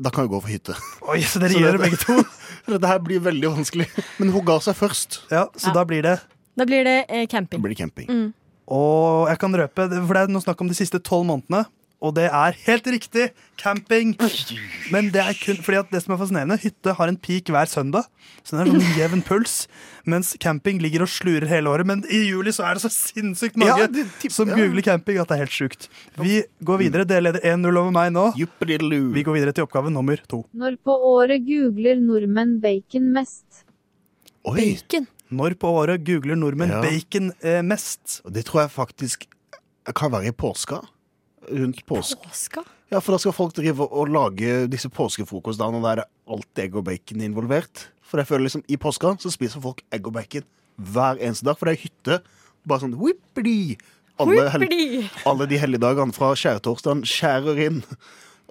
[0.02, 0.76] da kan vi gå for hytte.
[1.08, 2.18] Oi, så dere gir dere begge to?
[2.72, 3.88] Dette her blir veldig vanskelig.
[4.20, 5.24] Men hun ga seg først.
[5.32, 5.76] Ja, så Ja.
[5.80, 6.20] da blir det
[6.60, 7.58] Da blir det eh, camping.
[7.58, 8.08] Da blir det camping.
[8.12, 8.28] Mm.
[8.72, 11.66] Og jeg kan røpe, for det er noe snakk om de siste tolv månedene.
[12.02, 13.28] Og det er helt riktig!
[13.62, 14.16] Camping.
[14.90, 17.70] Men det er kun fordi at det som er fascinerende, hytte har en peak hver
[17.70, 18.08] søndag.
[18.42, 19.68] Så den er sånn jevn puls.
[20.10, 21.86] Mens camping ligger og slurer hele året.
[21.86, 24.58] Men i juli så er det så sinnssykt mange Ja, det typ, som ja.
[24.58, 25.92] googler camping at det er helt sjukt.
[26.18, 27.06] Vi går videre.
[27.06, 28.32] Dere leder 1-0 over meg nå.
[28.34, 30.42] Vi går videre til oppgave nummer to.
[30.58, 33.68] Når på året googler nordmenn bacon mest?
[34.50, 34.58] Oi.
[34.58, 35.06] Bacon.
[35.32, 36.82] Når på året googler nordmenn Ja.
[36.84, 38.20] bacon eh, mest?
[38.28, 39.28] Det tror jeg faktisk
[39.96, 40.82] kan være i påska.
[41.50, 42.22] Rundt påske.
[42.28, 42.64] Påska?
[42.92, 46.76] Ja, for da skal folk drive og lage disse påskefrokostene, der det er alt egg
[46.76, 47.88] og bacon involvert.
[48.04, 50.44] For jeg føler liksom, i påska så spiser folk egg og bacon
[50.78, 52.20] hver eneste dag, for det er hytte.
[52.68, 53.78] Bare sånn whippity!
[54.22, 57.80] Alle, hel alle de helligdagene fra skjærtorsdagen skjærer inn,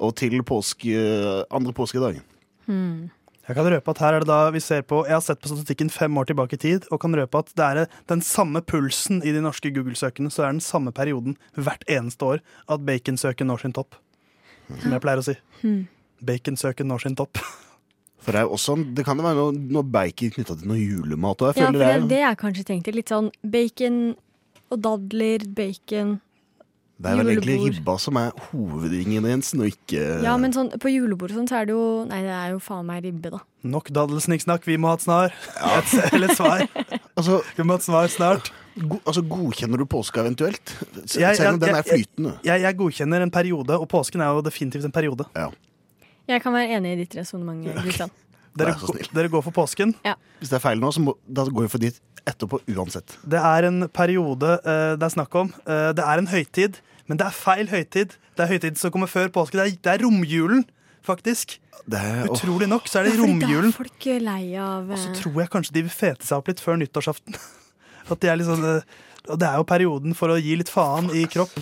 [0.00, 0.96] og til påske,
[1.52, 2.18] andre påskedag.
[2.66, 3.10] Hmm.
[3.50, 5.50] Jeg kan røpe at her er det da vi ser på Jeg har sett på
[5.50, 9.24] statistikken fem år tilbake i tid, og kan røpe at det er den samme pulsen
[9.26, 13.64] i de norske Google-søkene, så er den samme perioden hvert eneste år at baconsøken når
[13.64, 13.98] sin topp.
[14.70, 15.34] Som jeg pleier å si.
[16.22, 17.42] Baconsøken når sin topp.
[18.22, 21.42] For det, er også, det kan jo være noe, noe bacon knytta til noe julemat.
[21.42, 22.94] Ja, for det er er, det jeg kanskje tenkte.
[22.94, 24.02] Litt sånn bacon
[24.70, 26.20] og dadler, bacon
[27.00, 31.32] det er vel egentlig ribba som er hovedingrediensen, og ikke Ja, men sånn, på julebord
[31.32, 33.40] sånn, så er det jo Nei, det er jo faen meg ribbe, da.
[33.64, 35.34] Nok daddelsnikksnakk, vi må ha et snar.
[35.78, 36.66] Et, eller et svar.
[37.20, 38.46] Altså, vi må ha et svar snart.
[38.80, 40.70] Go, altså, Godkjenner du påska eventuelt?
[41.04, 42.32] Selv Jeg- Selv om den er flytende.
[42.46, 45.26] Jeg, jeg godkjenner en periode, og påsken er jo definitivt en periode.
[45.36, 45.50] Ja.
[46.30, 48.10] Jeg kan være enig i ditt resonnement, Kristian.
[48.58, 48.74] Dere,
[49.14, 49.92] dere går for påsken.
[50.04, 50.16] Ja.
[50.40, 53.14] Hvis det er feil nå, så må, da går vi for dit etterpå uansett.
[53.22, 55.52] Det er en periode uh, det er snakk om.
[55.68, 56.80] Uh, det er en høytid,
[57.10, 58.14] men det er feil høytid.
[58.38, 59.58] Det er høytid som kommer før påske.
[59.58, 60.62] Det er, det er romjulen,
[61.06, 61.56] faktisk.
[61.90, 62.28] Det er.
[62.30, 63.72] Utrolig nok så er det Ja, er romjulen.
[63.74, 66.60] folk lei av Og så eh, tror jeg kanskje de vil fete seg opp litt
[66.62, 67.34] før nyttårsaften.
[68.12, 68.84] At det er litt sånn eh,
[69.32, 71.56] Og det er jo perioden for å gi litt faen i kropp.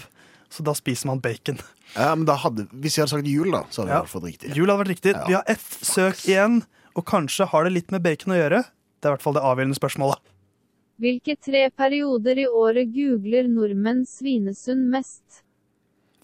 [0.53, 1.59] Så da spiser man bacon.
[1.94, 4.03] Ja, men da hadde, Hvis jeg hadde sagt jul, da, så hadde Ja.
[4.05, 4.53] jeg fått riktig.
[4.57, 5.14] Jul hadde vært riktig.
[5.16, 5.24] Ja.
[5.28, 6.62] Vi har ett søk igjen,
[6.96, 8.64] og kanskje har det litt med bacon å gjøre.
[9.01, 10.18] Det er i hvert fall det avgjørende spørsmålet.
[10.99, 15.44] Hvilke tre perioder i året googler nordmenn Svinesund mest?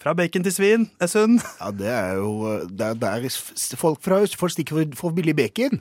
[0.03, 1.39] Fra bacon til svin, Esund.
[1.61, 2.33] Ja, det er jo
[2.68, 3.29] Det er der
[3.81, 5.81] folk fra Østfold stikker for, for billig bacon.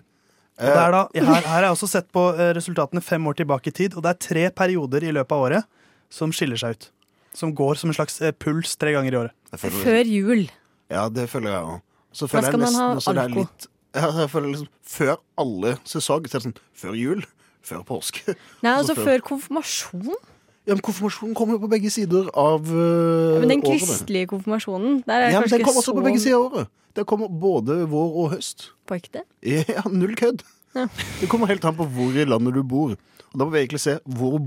[0.62, 3.74] Er da, her, her har jeg også sett på eh, resultatene fem år tilbake i
[3.74, 5.70] tid, og det er tre perioder i løpet av året
[6.14, 6.92] som skiller seg ut.
[7.34, 9.58] Som går som en slags eh, puls tre ganger i året.
[9.58, 10.46] Før jul.
[10.94, 11.80] Ja, det føler jeg òg.
[12.14, 15.76] Så føler jeg nesten ha også det er litt ja, jeg føler liksom Før alle
[15.86, 17.20] sesong, Så er det sånn Før jul,
[17.66, 18.36] før påske.
[18.64, 20.14] Nei, altså før konfirmasjon.
[20.64, 23.82] Ja, men Konfirmasjonen kommer jo på begge sider av uh, Men den året.
[23.84, 26.72] kristelige konfirmasjonen, der er Ja, men Den kommer også så på begge sider av året.
[26.96, 28.70] Det kommer både vår og høst.
[28.88, 29.26] På ekte?
[29.44, 30.46] Ja, null kødd.
[30.74, 32.96] Det kommer helt an på hvor i landet du bor.
[32.96, 34.40] Og Da må vi egentlig se hvor,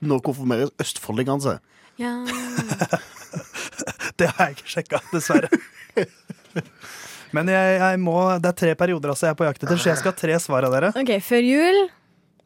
[0.00, 1.62] når konfirmerer østfoldingene seg.
[2.00, 2.16] Ja.
[4.18, 5.48] Det har jeg ikke sjekka, dessverre.
[7.36, 9.88] Men jeg, jeg må, det er tre perioder altså jeg er på jakt etter, så
[9.88, 10.90] jeg skal ha tre svar av dere.
[11.00, 11.78] OK, før jul.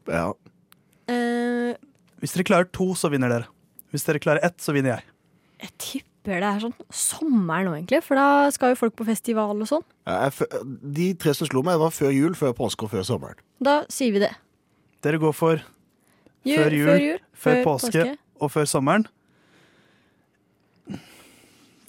[0.08, 0.32] Ja.
[1.10, 1.74] Eh,
[2.22, 3.46] Hvis dere klarer to, så vinner dere.
[3.92, 5.04] Hvis dere klarer ett, så vinner jeg.
[5.62, 8.00] jeg tipper det er sånn sommer nå, egentlig.
[8.02, 9.84] For da skal jo folk på festival og sånn.
[10.08, 10.62] Ja, jeg, fø-
[10.98, 13.38] de tre som slo meg, var før jul, før påske og før sommeren.
[13.62, 14.32] Da sier vi det.
[15.06, 15.62] Dere går for
[16.46, 18.18] Jul, før jul, før jul, før før påske, påske.
[18.42, 19.06] og før sommeren.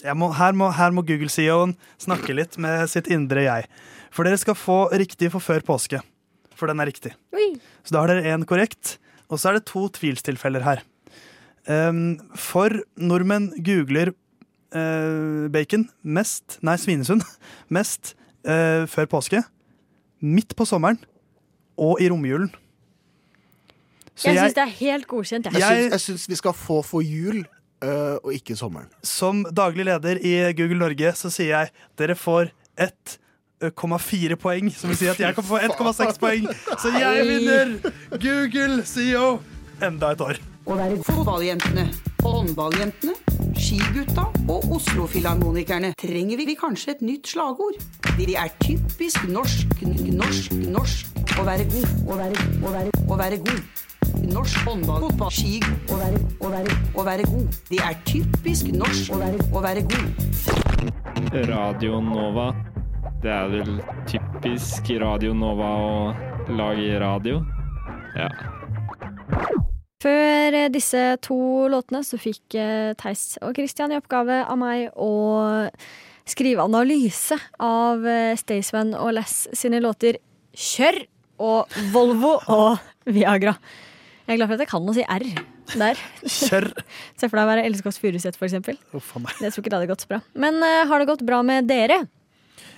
[0.05, 3.65] Jeg må, her, må, her må Google-CEO-en snakke litt med sitt indre jeg.
[4.13, 5.99] For dere skal få riktig for før påske.
[6.57, 7.13] For den er riktig.
[7.37, 7.51] Oi.
[7.85, 8.97] Så da har dere én korrekt,
[9.29, 10.81] og så er det to tvilstilfeller her.
[11.67, 14.13] Um, for nordmenn googler
[14.71, 17.25] uh, bacon mest Nei, Svinesund.
[17.75, 18.13] Mest
[18.47, 19.41] uh, før påske.
[20.23, 20.97] Midt på sommeren.
[21.77, 22.49] Og i romjulen.
[24.17, 25.45] Så Jeg jeg- syns det er helt godkjent.
[25.53, 25.91] Jeg, Jeg.
[25.91, 27.43] jeg syns vi skal få for jul
[27.77, 28.87] Uh, og ikke sommeren.
[29.05, 32.49] Som daglig leder i Google Norge så sier jeg dere får
[33.61, 34.71] 1,4 poeng.
[34.73, 36.49] Som vil si at jeg kan få 1,6 poeng.
[36.77, 37.77] Så jeg vinner
[38.11, 39.39] Google CEO
[39.83, 40.39] enda et år.
[40.67, 41.85] Fotballjentene,
[42.19, 43.13] håndballjentene,
[43.55, 47.79] skigutta og Oslo-filharmonikerne trenger vi kanskje et nytt slagord.
[48.17, 49.79] De er typisk norsk,
[50.11, 51.13] norsk, norsk.
[51.37, 53.83] Å være god, å være, å være, å være god.
[54.27, 55.61] Norsk håndball, fotball, ski.
[55.87, 57.59] Å være, å være, å være god.
[57.71, 59.13] De er typisk norsk.
[59.13, 61.45] Å være, å være god.
[61.47, 62.51] Radio Nova.
[63.23, 63.79] Det er vel
[64.09, 67.41] typisk Radio Nova å lage radio.
[68.17, 68.29] Ja.
[70.03, 71.39] Før eh, disse to
[71.73, 75.11] låtene så fikk eh, Theis og Christian i oppgave av meg å
[76.27, 80.19] skrive analyse av eh, Staysman og Les sine låter
[80.53, 81.01] Kjør
[81.43, 83.55] og Volvo og Viagra.
[84.27, 85.25] Jeg er glad for at jeg kan å si R
[85.77, 85.99] der.
[86.23, 86.69] Kjør.
[87.19, 88.77] Se for deg å være Else Kåss Furuseth, for eksempel.
[88.91, 89.33] Meg.
[89.39, 90.21] Jeg tror ikke det hadde gått så bra.
[90.39, 92.01] Men uh, har det gått bra med dere?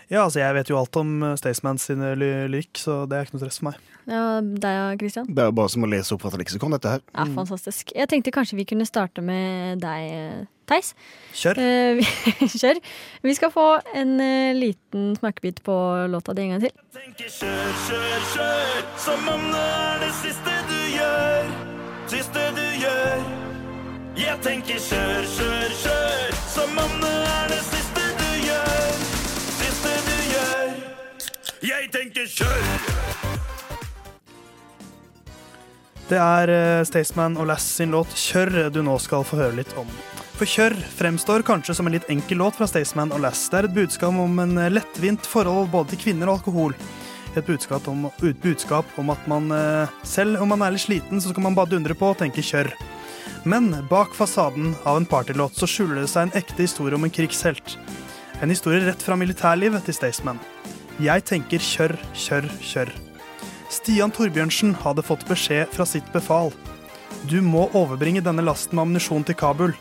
[0.09, 3.25] Ja, altså Jeg vet jo alt om Staysmans Staysman sine ly- lyrikk, så det er
[3.27, 3.82] ikke noe stress for meg.
[4.09, 5.27] Ja, deg, Christian?
[5.30, 7.01] Det er jo bare som å lese opp fra et leksikon, dette her.
[7.13, 7.91] Ja, fantastisk.
[7.95, 10.93] Jeg tenkte kanskje vi kunne starte med deg, eh, Theis.
[11.34, 11.57] Kjør.
[11.57, 12.80] Uh, vi- Kjør.
[13.25, 13.67] Vi skal få
[13.97, 15.73] en uh, liten smakebit på
[16.09, 16.73] låta di en gang til.
[17.17, 21.53] Kjør, kjør, kjør, som om det er det siste du gjør.
[22.09, 23.27] Siste du gjør.
[24.19, 27.88] Jeg tenker kjør, kjør, kjør, som om det er det siste
[31.60, 32.68] Jeg tenker kjør.
[36.07, 39.74] Det er uh, Staysman og Lass sin låt 'Kjør' du nå skal få høre litt
[39.76, 39.89] om.
[40.39, 43.49] For 'Kjør' fremstår kanskje som en litt enkel låt fra Staysman og Lass.
[43.51, 46.76] Det er et budskap om en eh, lettvint forhold både til kvinner og alkohol.
[47.36, 48.07] Et budskap om,
[48.41, 51.74] budskap om at man eh, selv om man er litt sliten, så skal man bare
[51.76, 52.72] dundre på og tenke 'kjør'.
[53.43, 57.12] Men bak fasaden av en partylåt så skjuler det seg en ekte historie om en
[57.12, 57.76] krigshelt.
[58.39, 60.39] En historie rett fra militærlivet til Staysman.
[60.99, 62.89] Jeg tenker kjør, kjør, kjør.
[63.71, 66.51] Stian Torbjørnsen hadde fått beskjed fra sitt befal.
[67.29, 69.75] Du må overbringe denne lasten med ammunisjon til Kabul.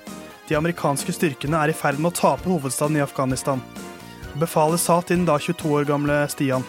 [0.49, 3.63] De amerikanske styrkene er i ferd med å tape hovedstaden i Afghanistan.
[4.39, 6.67] Befalet sa til den da 22 år gamle Stian.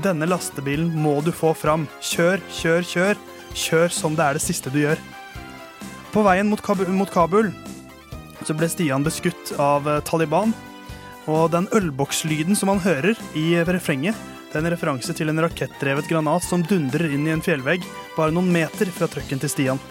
[0.00, 1.84] Denne lastebilen må du få fram.
[2.00, 3.20] Kjør, kjør, kjør.
[3.52, 5.00] Kjør som det er det siste du gjør.
[6.14, 7.52] På veien mot Kabul, mot Kabul
[8.46, 10.54] så ble Stian beskutt av eh, Taliban.
[11.28, 14.16] Og den ølbokslyden som han hører i refrenget,
[14.50, 17.84] det er en referanse til en rakettdrevet granat som dundrer inn i en fjellvegg
[18.16, 19.82] bare noen meter fra trucken til Stian.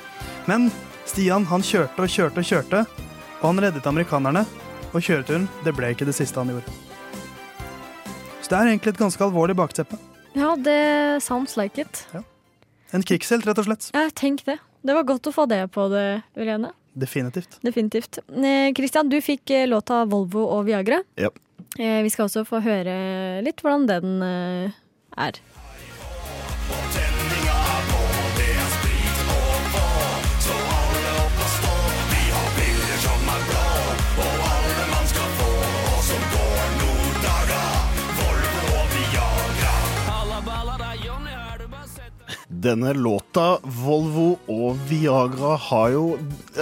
[0.50, 0.68] Men
[1.08, 2.82] Stian han kjørte og kjørte og kjørte,
[3.40, 4.44] og han reddet amerikanerne.
[4.90, 6.74] Og kjøreturen det ble ikke det siste han gjorde.
[8.42, 10.00] Så det er egentlig et ganske alvorlig bakteppe.
[10.34, 12.04] Ja, det sounds like it.
[12.92, 13.92] En krigshelt, rett og slett.
[13.94, 14.58] Ja, tenk det.
[14.82, 16.74] Det var godt å få det på det, Irene.
[16.94, 17.60] Definitivt.
[17.62, 18.20] Definitivt.
[18.76, 21.04] Kristian, du fikk eh, låta 'Volvo og Viagra'.
[21.16, 21.30] Ja.
[21.78, 24.78] Eh, vi skal også få høre litt hvordan den eh,
[25.18, 25.40] er.
[42.60, 46.03] Denne låta, Volvo og Viagra, har jo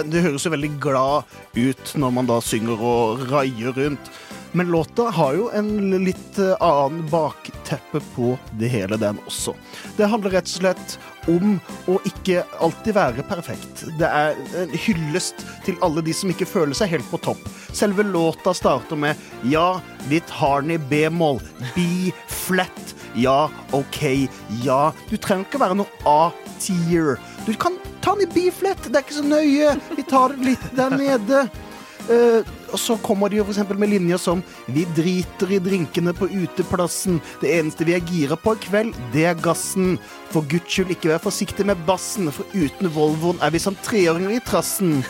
[0.06, 1.26] Det høres jo veldig glad
[1.56, 4.10] ut når man da synger og raier rundt.
[4.52, 5.72] Men låta har jo en
[6.04, 8.30] litt eh, annen bakteppe på
[8.60, 9.52] det hele, den også.
[9.98, 10.94] Det handler rett og slett
[11.28, 11.58] om
[11.90, 13.84] å ikke alltid være perfekt.
[14.00, 17.42] Det er en hyllest til alle de som ikke føler seg helt på topp.
[17.76, 21.42] Selve låta starter med ja, litt harny b-moll,
[21.74, 22.94] B flat.
[23.16, 24.02] Ja, OK,
[24.64, 24.92] ja.
[25.08, 27.16] Du trenger ikke være noe A-tier.
[27.46, 29.72] Du kan ta den i B-flat, det er ikke så nøye.
[29.96, 31.46] Vi tar den litt der nede.
[32.08, 32.40] Eh,
[32.72, 34.40] og så kommer de jo eksempel med linjer som
[34.72, 37.20] Vi driter i drinkene på uteplassen.
[37.42, 39.98] Det eneste vi er gira på i kveld, det er gassen.
[40.32, 44.36] For guds skyld, ikke vær forsiktig med bassen, for uten Volvoen er vi som treåringer
[44.36, 45.02] i trassen.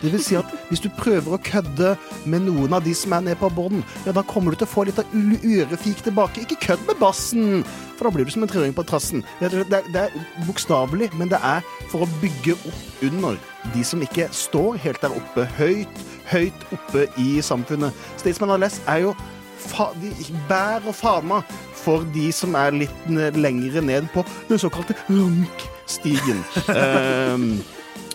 [0.00, 1.92] Det vil si at hvis du prøver å kødde
[2.30, 4.72] med noen av de som er nede på bånn, ja, da kommer du til å
[4.72, 6.46] få litt av urefik tilbake.
[6.46, 7.64] Ikke kødd med bassen,
[7.98, 9.24] for da blir du som en treåring på trassen.
[9.42, 10.16] Det er, det er
[10.48, 11.60] bokstavelig, men det er
[11.92, 13.36] for å bygge opp under
[13.74, 17.92] de som ikke står helt der oppe, høyt, høyt oppe i samfunnet.
[18.20, 19.14] Statesman og er jo
[19.60, 20.10] fa de
[20.48, 21.42] bær og fana
[21.80, 23.06] for de som er litt
[23.36, 26.44] lengre ned på den såkalte Runk-stigen.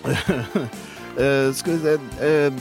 [1.16, 1.94] Eh, skal vi se
[2.28, 2.54] eh,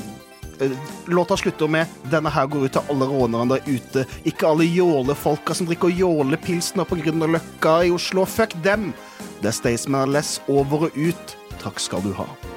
[0.61, 0.71] eh,
[1.07, 4.07] Låta slutter med 'Denne her går ut til alle rånerne der ute'.
[4.25, 8.25] Ikke alle jålefolka som drikker jålepilsner på Grünerløkka i Oslo.
[8.25, 8.93] Fuck dem!
[9.43, 11.39] Det er Staysman Less over og ut.
[11.59, 12.54] Takk skal du ha.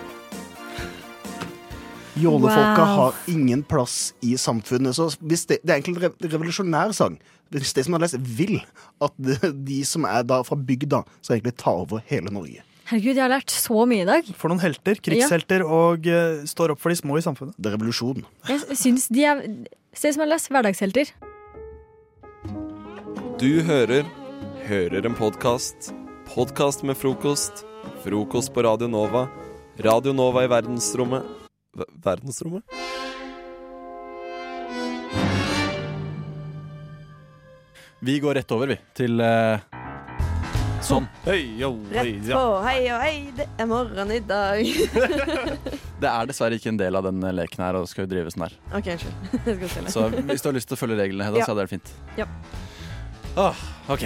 [2.21, 2.95] Jålefolka Wow.
[2.99, 4.95] har ingen plass i samfunnet.
[4.97, 7.17] Så hvis det, det er egentlig en revolusjonær sang.
[7.53, 8.57] Hvis de som har lest, vil
[9.01, 9.37] at de,
[9.67, 12.63] de som er da fra bygda, skal egentlig ta over hele Norge.
[12.87, 14.27] Herregud, jeg har lært så mye i dag.
[14.39, 17.55] For noen helter, krigshelter, og uh, står opp for de små i samfunnet.
[17.59, 18.23] Det er revolusjon.
[18.47, 19.41] Jeg syns de er
[19.97, 21.09] Se som jeg leser hverdagshelter.
[23.41, 24.05] Du hører
[24.67, 25.91] Hører en podkast.
[26.33, 27.63] Podkast med frokost.
[28.03, 29.25] Frokost på Radio Nova.
[29.79, 31.46] Radio Nova i verdensrommet Ver-
[32.03, 32.63] Verdensrommet?
[37.99, 39.63] Vi går rett over, vi, til eh,
[40.85, 41.07] sånn.
[41.25, 42.37] Hei, yo, hei, Rett ja.
[42.37, 44.61] på, hei og hei, det er morgen i dag.
[45.97, 48.43] Det er dessverre ikke en del av den leken her, og skal jo drive sånn
[48.45, 48.53] her.
[48.77, 49.31] OK, unnskyld.
[49.47, 49.93] Jeg skal stille.
[49.95, 51.47] Så hvis du har lyst til å følge reglene, Hedda, Ja.
[51.47, 51.93] så hadde det vært fint.
[52.19, 52.27] Ja.
[53.41, 53.63] Åh,
[53.95, 54.03] OK.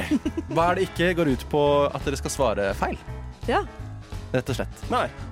[0.55, 2.95] Hva er det ikke går ut på at dere skal svare feil?
[3.51, 3.59] Ja.
[4.34, 4.84] Rett og slett.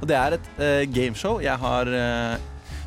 [0.01, 2.37] Og det er et uh, gameshow jeg har uh,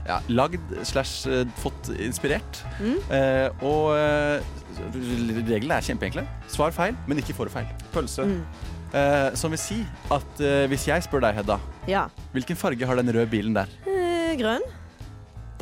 [0.06, 2.58] ja, lagd slash eh, fått inspirert.
[2.82, 2.96] Mm.
[3.14, 4.42] Eh, og eh,
[5.46, 6.24] Reglene er kjempeenkle.
[6.50, 7.68] Svar feil, men ikke for feil.
[7.94, 8.26] Pølse.
[8.26, 8.40] Mm.
[8.98, 9.78] Eh, som vil si
[10.12, 12.08] at eh, hvis jeg spør deg, Hedda, Ja.
[12.34, 13.70] hvilken farge har den røde bilen der?
[13.86, 14.66] Eh, grønn.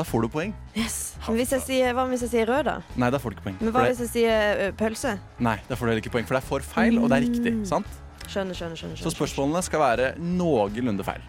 [0.01, 0.55] Da får du poeng.
[0.73, 1.19] Yes.
[1.27, 2.79] Men hvis jeg sier, hva hvis jeg sier rød, da?
[2.97, 3.59] Nei, da får du ikke poeng.
[3.61, 5.19] Men hva det- hvis jeg sier pølse?
[5.39, 7.27] Nei, da får du heller ikke poeng, for det er for feil, og det er
[7.29, 7.53] riktig.
[7.61, 7.67] Mm.
[7.69, 8.00] sant?
[8.31, 8.97] Skjønner, skjønner, skjønner.
[9.03, 11.23] Så spørsmålene skal være noenlunde feil.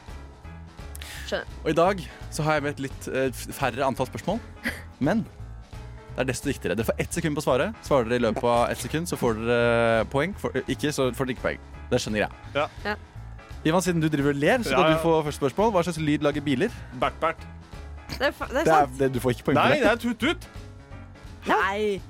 [1.28, 1.46] skjønner.
[1.64, 4.40] Og i dag så har jeg med et litt eh, færre antall spørsmål,
[5.08, 5.24] men
[6.12, 6.76] det er desto viktigere.
[6.76, 7.78] Dere får ett sekund på svaret.
[7.88, 10.34] Svarer dere i løpet av ett sekund, så får dere poeng.
[10.38, 11.62] For, ikke, så får dere ikke poeng.
[11.92, 12.42] Det skjønner jeg.
[12.58, 12.66] Ja.
[12.86, 12.96] Ja.
[13.64, 14.98] Ivan, siden du driver og ler, så Ja, skal ja.
[14.98, 15.72] du få første spørsmål.
[15.76, 16.74] Hva slags lyd lager biler?
[17.00, 17.42] Bert-Bert.
[18.12, 19.00] Det er, fa- det er Det er, sant.
[19.00, 19.92] det, du får ikke poeng Nei, for det det.
[19.92, 20.48] er tut-tut.
[21.48, 22.02] Nei.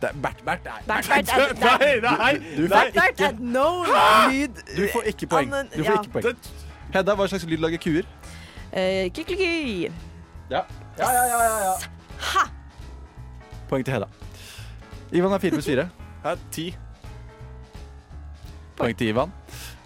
[0.00, 0.64] Det er Bert-Bert.
[0.64, 0.80] Nei.
[0.86, 2.68] Bert, Bert, er- Nei, nei, Du nei.
[2.68, 3.84] får Bert ikke, er no
[4.30, 5.52] lyd du får ikke poeng.
[5.76, 6.36] Du får ikke poeng.
[6.94, 8.06] Hedda, hva slags lyd lager kuer?
[8.74, 9.90] Uh, Kykeliky.
[10.50, 10.60] Ja.
[10.98, 11.74] Ja, ja, ja, ja, ja.
[12.32, 12.44] Ha!
[13.68, 14.06] Poeng til Hedda.
[15.12, 15.88] Ivan har fire pluss fire.
[16.52, 16.68] Ti.
[18.76, 19.32] Poeng til Ivan.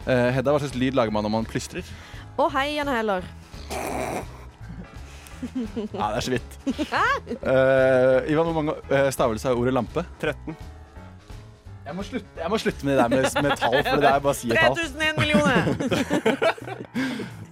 [0.09, 1.85] Eh, Hedda, hva slags lyd lager man når man plystrer?
[2.39, 3.23] Å, hei, Janne Heller.
[5.93, 6.59] Ja, det er så vidt.
[6.69, 10.05] Uh, Ivan, hvor mange uh, stavelser har ordet lampe?
[10.21, 10.57] 13.
[11.89, 14.19] Jeg må slutte, jeg må slutte med det der med, med tall, for det er
[14.21, 14.77] bare å si et tall.
[14.77, 15.61] 3001 millioner.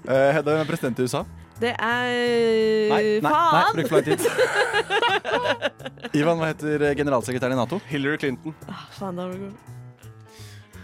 [0.04, 1.22] uh, Hedda, hvem er president i USA?
[1.56, 2.10] Det er
[2.90, 4.20] Nei, nei, nei, bruk for lang tid.
[6.20, 7.78] Ivan, hva heter eh, generalsekretæren i Nato?
[7.88, 8.52] Hillary Clinton.
[8.68, 9.72] Ah, Faen, da var det god.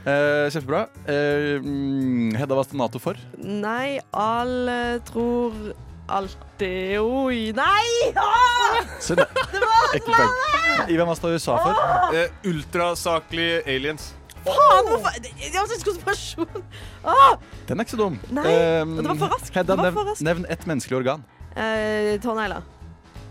[0.03, 0.81] Eh, kjempebra.
[1.13, 3.21] Eh, mm, Hedda, hva står Nato for?
[3.37, 4.79] Nei, alle
[5.13, 5.61] tror
[6.09, 8.13] alltid Oi, nei!
[8.17, 8.81] Ah!
[9.01, 10.91] Så det, var slaget!
[10.91, 11.73] Ivan, hva står USA for?
[12.17, 14.11] Eh, ultrasaklige aliens.
[14.43, 16.65] Faen, hvorfor Jeg har ikke konsentrasjon.
[17.07, 17.37] Ah!
[17.69, 18.17] Den er ikke så dum.
[18.35, 18.47] Nei,
[18.83, 19.55] Um, det var for raskt.
[19.55, 20.25] Hedda, Det var nevn, for raskt.
[20.27, 21.25] nevn ett menneskelig organ.
[21.55, 22.63] Eh, Tånegler.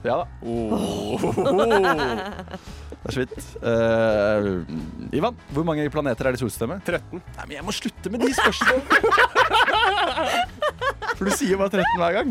[0.04, 0.26] Ja da.
[3.02, 3.34] Det er så vidt.
[3.66, 6.84] Uh, Ivan, hvor mange planeter er det i solsystemet?
[6.86, 7.18] 13.
[7.18, 8.86] Nei, men jeg må slutte med de spørsmålene!
[11.18, 12.30] For du sier bare 13 hver gang.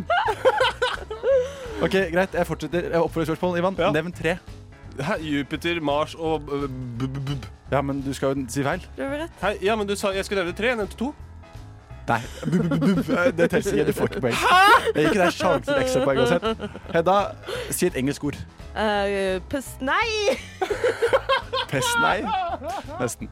[1.82, 2.34] OK, greit.
[2.38, 2.86] Jeg fortsetter.
[2.92, 3.58] Jeg oppfordrer spørsmål.
[3.58, 3.90] Ivan, Ja.
[3.94, 4.36] nevn tre.
[5.00, 6.50] Hæ, Jupiter, Mars og b,
[7.02, 7.46] b-b-b.
[7.72, 8.82] Ja, men du skal jo si feil.
[8.96, 9.30] Du har rett.
[9.42, 10.66] Hæ, ja, men du sa jeg skulle nevne tre.
[10.72, 11.12] Jeg nevnte to.
[12.08, 12.20] Nei.
[12.44, 13.84] Bu- bu- bu- bu- Det telles ikke.
[13.86, 14.38] Du får ikke poeng.
[14.94, 16.64] Det er ikke det sjansen til ekstrapoeng uansett.
[16.94, 17.18] Hedda,
[17.70, 18.38] si et engelsk ord.
[18.70, 19.66] Uh, pus...
[19.80, 20.36] Nei!
[21.70, 22.20] Pest, nei.
[23.00, 23.28] Nesten.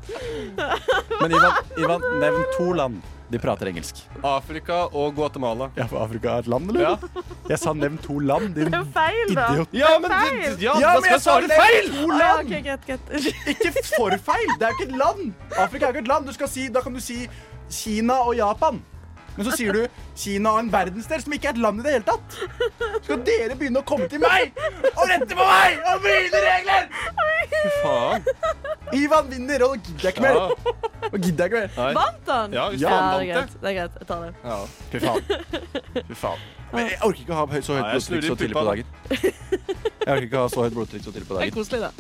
[1.21, 3.99] Men Ivan, Ivan, nevn to land de prater engelsk.
[4.25, 5.67] Afrika og Guatemala.
[5.77, 6.81] Ja, for Afrika er et land, eller?
[6.81, 7.23] Ja.
[7.51, 9.49] Jeg sa nevn to land, din Det er feil, da.
[9.53, 9.75] idiot.
[9.77, 10.55] Ja, men, feil.
[10.63, 11.91] ja, Ja, men jeg sa det feil!
[11.93, 12.55] To Ah, land!
[12.55, 12.87] ok, get.
[12.87, 13.29] greit.
[13.53, 14.55] Ikke for feil!
[14.59, 15.35] Det er jo ikke et land!
[15.59, 16.27] Afrika er ikke et land.
[16.31, 17.19] Du skal si, da kan du si
[17.71, 18.81] Kina og Japan.
[19.39, 19.85] Men så sier du
[20.19, 22.39] Kina og en verdensdel som ikke er et land i det hele tatt.
[23.05, 24.51] Skal dere begynne å komme til meg
[24.97, 26.89] og rette på meg og mine regler?
[27.53, 28.27] Fy faen.
[28.99, 30.39] Ivan vinner, og nå gidder jeg ikke mer.
[30.41, 30.75] Ja.
[31.13, 31.71] Nå gidder jeg ikke mer.
[31.79, 31.89] Nei.
[32.01, 32.57] Vant han?
[32.57, 33.61] Ja, hvis Ja, han det vant det.
[33.63, 33.99] Det er greit.
[34.01, 34.33] Jeg tar det.
[34.45, 34.59] Ja.
[34.91, 35.23] Fy faen.
[36.09, 36.47] Fy faen.
[36.73, 38.97] Men jeg orker ikke å ha så høyt blodtrykk så tidlig på dagen.
[39.13, 41.91] Jeg orker ikke å ha så høyt blodtrykk så tidlig på Det er koselig, da.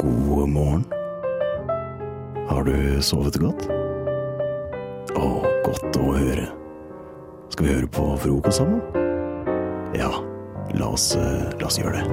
[0.00, 0.86] God morgen.
[2.48, 3.66] Har du sovet godt?
[5.14, 5.26] Å,
[5.64, 6.48] godt å høre.
[7.52, 8.80] Skal vi høre på frokost sammen?
[9.94, 10.10] Ja,
[10.74, 12.06] la oss, eh, la oss gjøre det.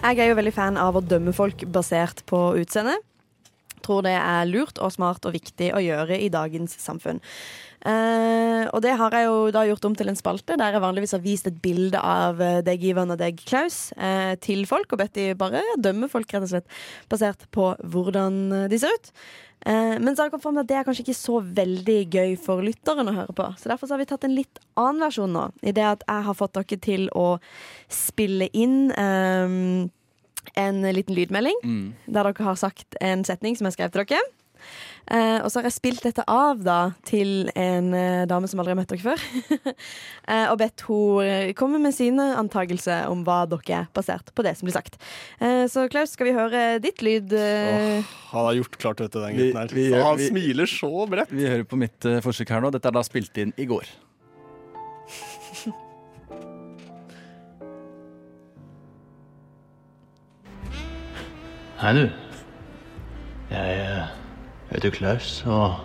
[0.00, 2.96] Jeg er jo veldig fan av å dømme folk basert på utseende.
[3.90, 7.18] Tror det er lurt og smart og viktig å gjøre i dagens samfunn.
[7.80, 11.14] Uh, og det har jeg jo da gjort om til en spalte der jeg vanligvis
[11.16, 14.92] har vist et bilde av eh, deg, Ivan, og deg, Klaus, uh, til folk.
[14.92, 16.80] Og bedt de bare dømme folk, rett og slett,
[17.10, 19.14] basert på hvordan de ser ut.
[19.66, 21.98] Uh, men så har jeg kommet frem til at det er kanskje ikke så veldig
[22.14, 23.48] gøy for lytteren å høre på.
[23.58, 25.48] Så derfor så har vi tatt en litt annen versjon nå.
[25.64, 27.30] I det at jeg har fått dere til å
[27.90, 29.56] spille inn eh,
[30.56, 31.94] en liten lydmelding Mm.
[32.06, 34.20] der dere har sagt en setning som jeg skrev til dere.
[35.10, 38.74] Eh, og så har jeg spilt dette av da til en eh, dame som aldri
[38.74, 39.22] har møtt dere før.
[40.28, 44.52] eh, og bedt hun komme med sine antakelser om hva dere er, basert på det
[44.58, 45.00] som blir sagt.
[45.40, 47.32] Eh, så Klaus, skal vi høre ditt lyd?
[47.32, 48.04] eh?
[48.34, 49.72] Han har gjort klart dette, den gutten her.
[49.74, 51.32] vi vi, han vi- smiler så bredt.
[51.32, 52.70] Vi hører på mitt uh, forsøk her nå.
[52.76, 53.88] Dette er da spilt inn i går.
[61.80, 62.10] Hei, du.
[63.48, 64.00] Jeg
[64.68, 65.78] heter Klaus, og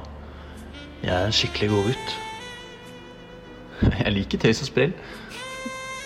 [1.00, 2.16] jeg er en skikkelig god gutt.
[4.04, 4.92] Jeg liker tøys og sprell,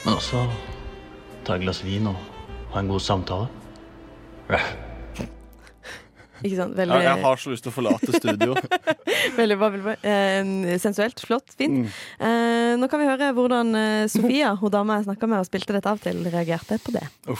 [0.03, 0.43] men også
[1.47, 2.19] ta et glass vin og
[2.75, 3.47] ha en god samtale.
[6.45, 6.77] Ikke sant?
[6.77, 8.53] Ja, Veldig, jeg har så lyst til å forlate studio.
[9.39, 9.71] veldig bra.
[9.73, 9.95] Veldig bra.
[10.05, 11.81] Eh, sensuelt, flott, fint.
[11.81, 11.97] Mm.
[12.27, 15.75] Eh, nå kan vi høre hvordan eh, Sofia, hun dama jeg snakka med og spilte
[15.75, 17.03] dette av til, reagerte på det.
[17.25, 17.39] Nå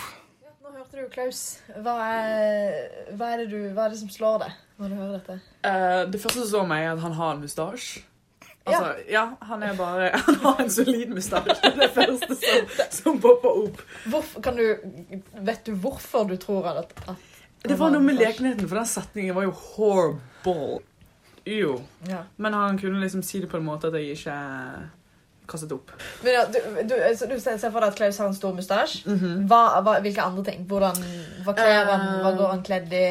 [1.00, 1.42] du Klaus.
[1.80, 2.76] Hva er,
[3.16, 5.40] hva, er det du, hva er det som slår deg når du hører dette?
[5.64, 8.06] Uh, det første som slår meg, er at han har en mustasje.
[8.70, 9.24] Altså, ja.
[9.50, 11.56] han er bare Han har en solid mustasje.
[11.64, 13.82] Det er det første som, som popper opp.
[14.12, 18.68] Hvorfor, kan du, vet du hvorfor du tror at, at Det var noe med lekenheten,
[18.70, 20.84] for den setningen var jo horrible.
[21.50, 21.80] Jo.
[22.08, 22.24] Ja.
[22.38, 24.38] Men han kunne liksom si det på en måte at jeg ikke
[25.50, 25.92] kastet opp.
[26.24, 28.54] Men ja, du, du, så du ser ser for deg at Klaus har en stor
[28.58, 29.04] mustasje.
[29.10, 29.48] Mhm.
[29.50, 30.64] hva, hva, hvilke andre ting?
[30.70, 30.98] Hvordan,
[31.46, 32.08] hva kler han?
[32.24, 33.06] Hva går han kledd i?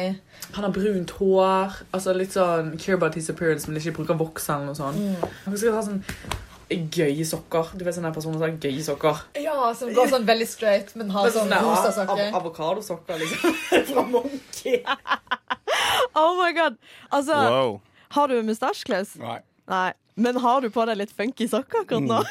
[0.55, 1.79] Han har brunt hår.
[1.93, 4.97] Altså litt sånn care about his appearance, men ikke bruker voks eller noe sånt.
[4.97, 5.33] Mm.
[5.45, 6.03] Han skal ha sånn
[6.69, 7.71] gøye sokker.
[7.77, 9.21] Du vet sånne personer som har gøye sokker.
[9.41, 12.27] Ja, som går sånn veldig straight, men har er sånn rosa sokker.
[12.29, 13.55] av- Avokadosokker, liksom.
[13.93, 14.83] Fra Monkey.
[16.15, 16.75] Oh my god!
[17.13, 17.81] Altså, Wow.
[18.15, 19.15] har du mustasje, Klaus?
[19.21, 19.39] Nei.
[19.69, 19.91] Nei.
[20.19, 22.21] Men har du på deg litt funky sokker akkurat nå?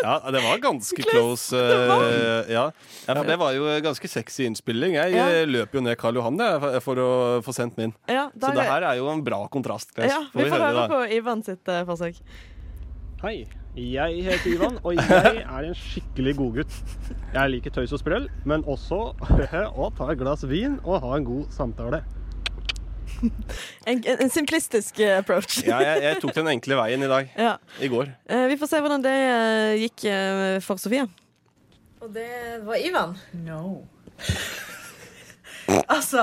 [0.00, 1.52] Ja, det var ganske close.
[1.60, 2.04] Var.
[2.48, 2.62] ja.
[3.04, 4.94] ja, for det var jo ganske sexy innspilling.
[4.96, 5.26] Jeg Ja.
[5.44, 7.08] løp løper jo ned Karl Johan jeg, for å
[7.44, 7.92] få sendt min.
[8.08, 9.92] Ja, Så det er- her er jo en bra kontrast.
[9.92, 10.08] Klaus.
[10.08, 12.16] Ja, vi får høre på Ivan sitt eh, forsøk.
[13.20, 13.44] Hei,
[13.76, 16.72] jeg heter Ivan, og jeg er en skikkelig godgutt.
[17.34, 19.02] Jeg liker tøys og sprell, men også
[19.76, 22.00] å ta et glass vin og ha en god samtale.
[23.90, 25.60] En, en, en simplistisk eh, approach.
[25.66, 27.30] Ja, jeg, jeg tok den enkle veien i dag.
[27.36, 27.56] Ja.
[27.80, 28.12] I går.
[28.30, 31.06] Eh, vi får se hvordan det eh, gikk eh, for Sofie.
[32.00, 32.30] Og det
[32.64, 33.16] var Ivan.
[33.44, 33.80] No.
[35.70, 36.22] Altså,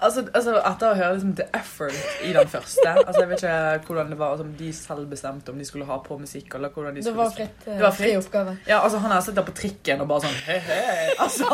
[0.00, 1.94] altså, altså Etter å høre liksom, the effort
[2.26, 5.54] i den første altså, Jeg vet ikke hvordan det var altså, om de selv bestemte
[5.54, 6.54] om de skulle ha på musikk.
[6.58, 8.26] Eller hvordan de Det skulle var fritt, Det var fri fritt.
[8.26, 8.56] oppgave.
[8.68, 11.06] Ja, altså, han har sittet på trikken og bare sånn Hei, hei.
[11.24, 11.48] Altså,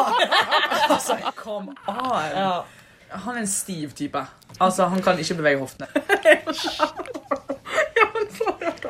[0.97, 2.66] altså come on.
[3.11, 4.22] Han er en stiv type.
[4.61, 5.86] Altså, Han kan ikke bevege hoftene.
[7.96, 8.84] Ja, men så helt.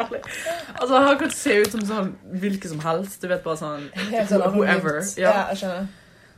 [0.80, 2.10] Altså, Han kan se ut som sånn
[2.42, 3.20] hvilken som helst.
[3.22, 4.98] Du vet bare sånn Helt sånn Whoever.
[5.20, 5.86] Ja, jeg skjønner.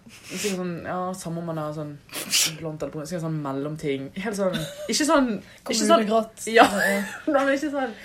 [0.08, 1.94] Sikkert sånn, ja, Samme om man har sånn
[2.60, 3.08] blondt eller brunt.
[3.10, 4.08] Sikkert sånn mellomting.
[4.16, 4.56] Helt sånn
[4.92, 5.32] Ikke sånn
[5.68, 6.46] ikke sånn, grått.
[6.52, 6.68] Ja.
[7.32, 7.96] Nei, men ikke sånn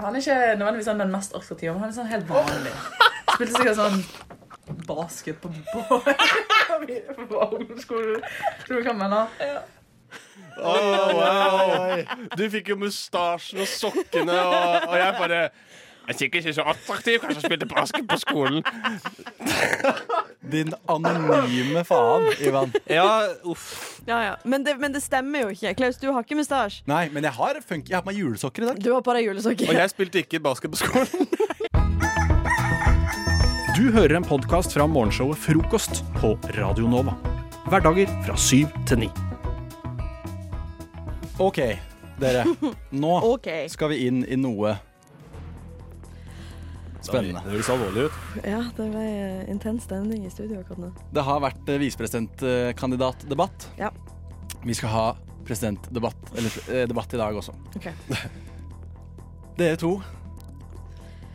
[0.00, 2.72] Han er ikke nødvendigvis sånn den mest attraktive, men han er sånn helt vanlig.
[3.34, 4.00] Spilte sikkert sånn
[4.86, 6.00] basket på på,
[7.28, 8.20] på ungdomsskolen.
[8.66, 9.64] Tror du hva jeg mener?
[10.62, 12.04] Åh, wow.
[12.38, 15.40] Du fikk jo mustasjen og sokkene, og, og jeg bare
[16.04, 18.64] Jeg er sikkert ikke så attraktiv, kanskje jeg spilte basket på skolen.
[20.52, 22.74] Din anonyme faen, Ivan.
[22.92, 24.00] Ja, uff.
[24.06, 24.34] Ja, ja.
[24.44, 25.72] Men, det, men det stemmer jo ikke.
[25.74, 26.84] Klaus, du har ikke mustasje.
[26.86, 28.84] Nei, men jeg har, funk jeg har på meg julesokker i dag.
[28.84, 29.72] Du har på deg julesokker.
[29.72, 31.32] Og jeg spilte ikke basket på skolen.
[33.74, 37.16] Du hører en podkast fra morgenshowet Frokost på Radio Nova.
[37.66, 39.08] Hverdager fra syv til ni.
[41.42, 41.58] OK,
[42.22, 42.44] dere.
[42.94, 43.66] Nå okay.
[43.72, 44.76] skal vi inn i noe
[47.02, 47.42] spennende.
[47.42, 48.22] Det høres alvorlig ut.
[48.46, 50.94] Ja, det ble eh, intens stemning i studio akkurat nå.
[51.18, 53.72] Det har vært eh, visepresidentkandidatdebatt.
[53.82, 53.90] Ja.
[54.62, 55.06] Vi skal ha
[55.48, 57.58] presidentdebatt eller, eh, debatt i dag også.
[57.74, 57.90] Ok.
[59.58, 59.96] Dere to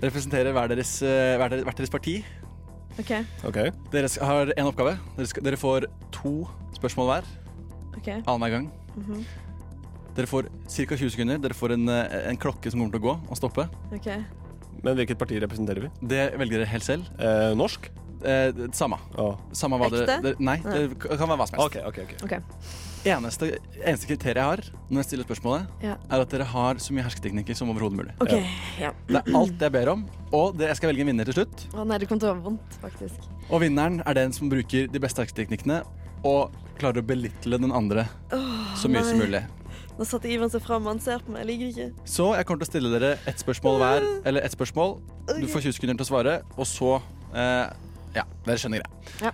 [0.01, 2.15] representerer hver deres, eh, hver deres, hvert deres parti.
[2.99, 3.57] OK.
[3.93, 4.97] Dere har én oppgave.
[5.17, 7.29] Dere, skal, dere får to spørsmål hver
[7.99, 8.21] Okay.
[8.25, 8.71] annenhver gang.
[8.95, 9.25] Mhm.
[10.15, 10.95] Dere får ca.
[10.95, 11.37] 20 sekunder.
[11.37, 13.69] Dere får en, eh, en klokke som kommer til å gå og stoppe.
[13.93, 14.23] Okay.
[14.83, 15.89] Men hvilket parti representerer vi?
[16.07, 17.03] Det velger dere helt selv.
[17.19, 17.89] Eh, norsk?
[18.23, 18.97] Eh, samme.
[19.15, 19.37] samme.
[19.53, 20.21] Samme Ekte?
[20.21, 20.87] Det, Nei, Nei.
[20.87, 21.77] det kan være hva som helst.
[21.77, 22.43] Okay, okay, ok.
[23.07, 25.93] Eneste, eneste kriteriet jeg har når jeg stiller spørsmålet, Ja.
[26.11, 28.13] er at dere har så mye hersketeknikker som overhodet mulig.
[28.19, 28.43] Okay,
[28.79, 28.91] ja.
[29.07, 31.63] Det er alt jeg ber om, og det, jeg skal velge en vinner til slutt.
[31.73, 33.29] Å nei, det kommer til å være vondt, faktisk.
[33.49, 35.83] Og vinneren er den som bruker de beste hersketeknikkene
[36.27, 39.45] og klarer å belittle den andre oh, så mye som mulig.
[39.99, 42.07] Nå satte Ivan seg fram, han ser på meg, jeg liker det ikke.
[42.07, 44.05] Så jeg kommer til å stille dere ett spørsmål hver.
[44.25, 44.93] Eller ett spørsmål.
[45.39, 46.93] Du får 20 sekunder til å svare, og så
[47.35, 47.67] eh,
[48.15, 49.01] Ja, dere skjønner greia.
[49.23, 49.33] Ja.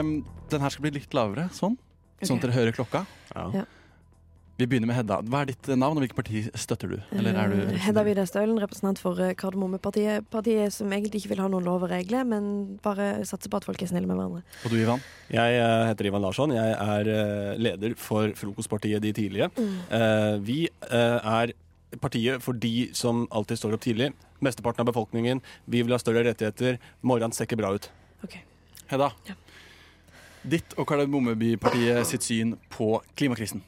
[0.00, 0.18] Um,
[0.50, 1.76] den her skal bli litt lavere, sånn.
[2.22, 3.04] Sånn at dere hører klokka.
[3.34, 3.64] Ja.
[4.56, 5.18] Vi begynner med Hedda.
[5.28, 6.96] Hva er ditt eh, navn, og hvilket parti støtter du?
[7.12, 10.24] Eller er du Eh, Hedda Widerstølen, representant for eh, Kardemommepartiet.
[10.32, 13.68] Partiet som egentlig ikke vil ha noen lov og regler, men bare satser på at
[13.68, 14.40] folk er snille med hverandre.
[14.64, 15.04] Og du, Ivan?
[15.28, 15.60] Jeg
[15.90, 16.56] heter Ivan Larsson.
[16.56, 17.12] Jeg er
[17.60, 19.50] leder for Frokostpartiet De Tidlige.
[19.60, 19.76] Mm.
[20.00, 20.58] Eh, vi
[20.88, 21.52] er
[22.00, 24.14] partiet for de som alltid står opp tidlig.
[24.40, 25.44] Mesteparten av befolkningen.
[25.68, 26.80] Vi vil ha større rettigheter.
[27.04, 27.90] Morgenen ser ikke bra ut.
[28.88, 29.12] Hedda.
[30.46, 33.62] Ditt og Kardemommebypartiet sitt syn på klimakrisen.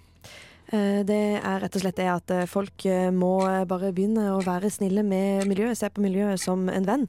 [0.71, 4.43] Eh, Det er rett og slett det at eh, folk eh, må bare begynne å
[4.45, 7.07] være snille med miljøet, se på miljøet som en venn.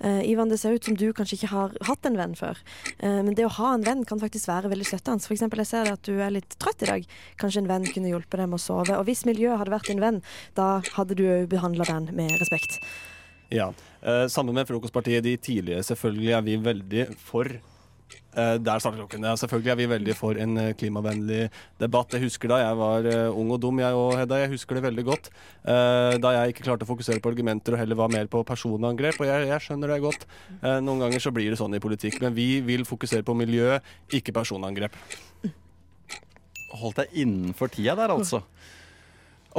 [0.00, 2.56] Eh, Ivan, det ser ut som du kanskje ikke har hatt en venn før.
[2.98, 5.20] Eh, Men det å ha en venn kan faktisk være veldig støttende.
[5.28, 7.04] For eksempel, jeg ser at du er litt trøtt i dag.
[7.38, 8.96] Kanskje en venn kunne hjulpet deg med å sove.
[8.96, 10.22] Og hvis miljøet hadde vært din venn,
[10.56, 12.80] da hadde du òg behandla den med respekt.
[13.52, 13.74] Ja.
[14.02, 17.60] Eh, sammen med Frokostpartiet de tidlige, selvfølgelig er vi veldig for
[18.32, 19.24] Der starter klokken.
[19.28, 21.50] Ja, selvfølgelig er vi veldig for en eh, klimavennlig
[21.80, 22.14] debatt.
[22.16, 24.38] Jeg husker da jeg var eh, ung og dum, jeg og Hedda.
[24.40, 25.28] Jeg husker det veldig godt.
[25.68, 29.20] Eh, da jeg ikke klarte å fokusere på argumenter og heller var mer på personangrep.
[29.20, 30.24] Og jeg, jeg skjønner det godt.
[30.62, 32.22] Eh, noen ganger så blir det sånn i politikk.
[32.24, 33.76] Men vi vil fokusere på miljø,
[34.16, 34.96] ikke personangrep.
[36.80, 38.40] Holdt deg innenfor tida der, altså.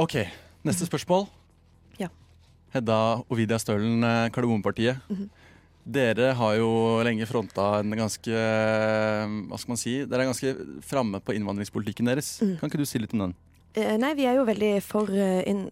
[0.02, 0.18] OK,
[0.66, 1.28] neste spørsmål.
[2.02, 2.10] Ja.
[2.74, 2.98] Hedda
[3.30, 4.02] Ovidia Stølen,
[4.34, 4.98] Kardemommepartiet.
[5.06, 5.30] Mm Mhm.
[5.84, 6.68] Dere har jo
[7.04, 9.94] lenge fronta en ganske Hva skal man si?
[10.08, 10.54] Dere er ganske
[10.86, 12.38] framme på innvandringspolitikken deres.
[12.40, 12.54] Mm.
[12.60, 13.34] Kan ikke du si litt om den?
[13.76, 15.66] Eh, Nei, vi er jo veldig for eh, inn...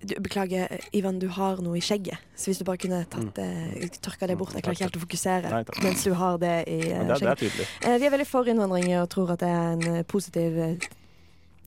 [0.00, 2.16] Du, beklager, eh, Ivan, du har noe i skjegget.
[2.38, 4.54] Så hvis du bare kunne tatt, eh, tørka det bort.
[4.56, 7.16] Jeg klarer ikke helt å fokusere Nei, mens du har det i eh, Men det
[7.16, 7.66] er- det er tydelig.
[7.82, 10.56] Eh, vi er veldig for innvandring og tror at det er en eh, positiv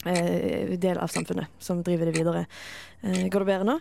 [0.05, 2.45] eh, del av samfunnet som driver det videre.
[3.03, 3.79] Eh, går det bedre nå?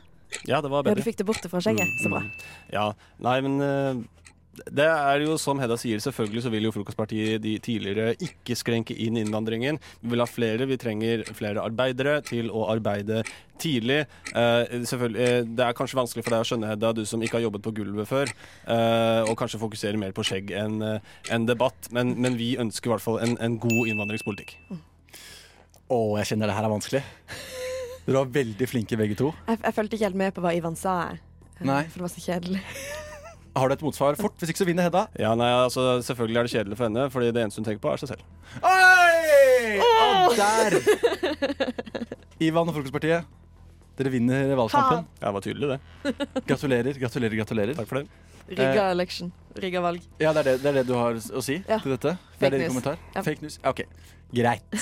[0.49, 0.95] Ja, det var bedre.
[0.97, 1.99] Ja, du fikk det borte fra skjegget.
[2.03, 2.21] Så bra.
[2.25, 2.87] Mm, Ja,
[3.25, 4.07] nei, men eh,
[4.75, 8.97] det er jo som Hedda sier, selvfølgelig så vil jo Frokostpartiet de tidligere ikke skrenke
[8.99, 9.79] inn innvandringen.
[10.03, 13.21] Vi vil ha flere, vi trenger flere arbeidere til å arbeide
[13.63, 14.01] tidlig.
[14.35, 17.39] Eh, selvfølgelig, eh, Det er kanskje vanskelig for deg å skjønne, Hedda, du som ikke
[17.39, 18.35] har jobbet på gulvet før,
[18.67, 20.83] eh, og kanskje fokusere mer på skjegg enn
[21.31, 24.59] en debatt, men, men vi ønsker i hvert fall en, en god innvandringspolitikk.
[25.89, 27.05] Å, jeg kjenner det her er vanskelig.
[28.09, 29.35] Dere var veldig flinke begge to.
[29.51, 30.95] Jeg, jeg fulgte ikke helt med på hva Ivan sa.
[31.13, 31.83] Eh, Nei.
[31.93, 32.63] For det var så kjedelig.
[33.59, 34.37] Har du et motsvar fort?
[34.41, 35.03] Hvis ikke så vinner Hedda.
[35.19, 37.91] Ja, nei, altså Selvfølgelig er det kjedelig for henne, fordi det eneste hun tenker på,
[37.91, 38.23] er seg selv.
[38.63, 39.81] Oi!
[39.83, 40.77] Og der!
[42.49, 43.27] Ivan og Frokostpartiet,
[43.99, 45.05] dere vinner valgkampen.
[45.19, 46.29] Ja, det var tydelig, det.
[46.49, 47.75] Gratulerer, gratulerer, gratulerer.
[47.81, 48.07] Takk for det.
[48.55, 49.33] Rigga election.
[49.59, 50.07] Rigga valg.
[50.23, 51.81] Ja, det er det, det er det du har å si Ja.
[51.83, 52.15] til dette?
[52.39, 52.71] Fake det er det news.
[52.77, 53.03] kommentar?
[53.19, 53.25] Ja.
[53.27, 53.59] Fake news?
[53.61, 53.83] Ja, OK.
[54.39, 54.79] Greit.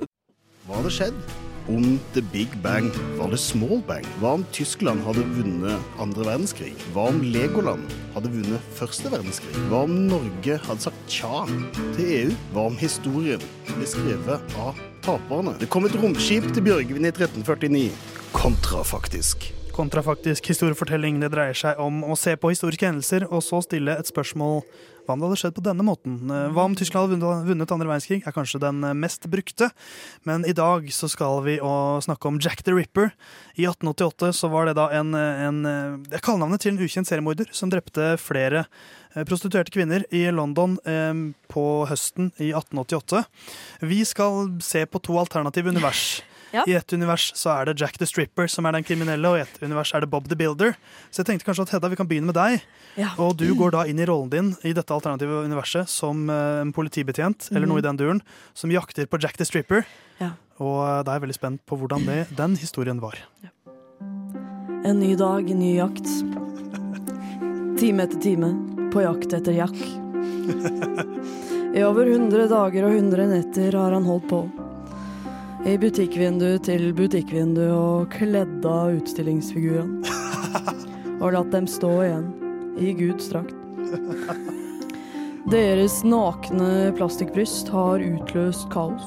[0.64, 1.20] Hva hadde skjedd
[1.68, 4.04] om The Big Bang var det Small Bang?
[4.20, 6.72] Hva om Tyskland hadde vunnet andre verdenskrig?
[6.92, 9.54] Hva om Legoland hadde vunnet første verdenskrig?
[9.70, 11.44] Hva om Norge hadde sagt tja
[11.96, 12.36] til EU?
[12.52, 13.42] Hva om historien
[13.72, 15.56] ble skrevet av taperne?
[15.60, 17.90] Det kom et romskip til Bjørgvin i 1349.
[18.34, 19.50] Kontrafaktisk.
[19.74, 24.10] Kontrafaktisk historiefortelling det dreier seg om å se på historiske hendelser og så stille et
[24.10, 24.62] spørsmål
[25.04, 26.16] hva om det hadde skjedd på denne måten?
[26.32, 29.68] Eh, Hva om Tyskland hadde vunnet, andre verdenskrig, er kanskje den eh, mest brukte.
[30.24, 33.12] Men i dag så skal vi snakke om Jack the Ripper.
[33.60, 37.72] I 1888 så var det da en, eh, en kallenavnet til en ukjent seriemorder som
[37.72, 38.64] drepte flere
[39.28, 40.74] prostituerte kvinner i London
[41.46, 43.22] på høsten i 1888.
[43.86, 46.22] Vi skal se på to alternative univers.
[46.62, 49.42] I ett univers så er det Jack the Stripper som er den kriminelle, og i
[49.42, 50.70] ett univers er det Bob the Builder.
[51.10, 52.52] Så jeg tenkte kanskje at Hedda, vi kan begynne med deg.
[53.18, 56.72] Og du går da inn i rollen din i dette alternative universet som eh, en
[56.74, 58.20] politibetjent, eller noe i den duren,
[58.54, 59.80] som jakter på Jack the Stripper.
[60.22, 60.30] Ja.
[60.62, 63.16] Og eh, da er jeg veldig spent på hvordan det, den historien var.
[64.84, 66.06] En ny dag, ny jakt.
[67.80, 68.48] Time etter time,
[68.94, 69.74] på jakt etter Jack.
[71.74, 74.63] I over 100 dager og 100 netter har han holdt på.
[75.64, 80.04] I butikkvindu til butikkvindu og kledd av utstillingsfigurene.
[81.22, 82.26] Og latt dem stå igjen,
[82.76, 83.56] i Guds drakt.
[85.48, 89.06] Deres nakne plastikkbryst har utløst kaos.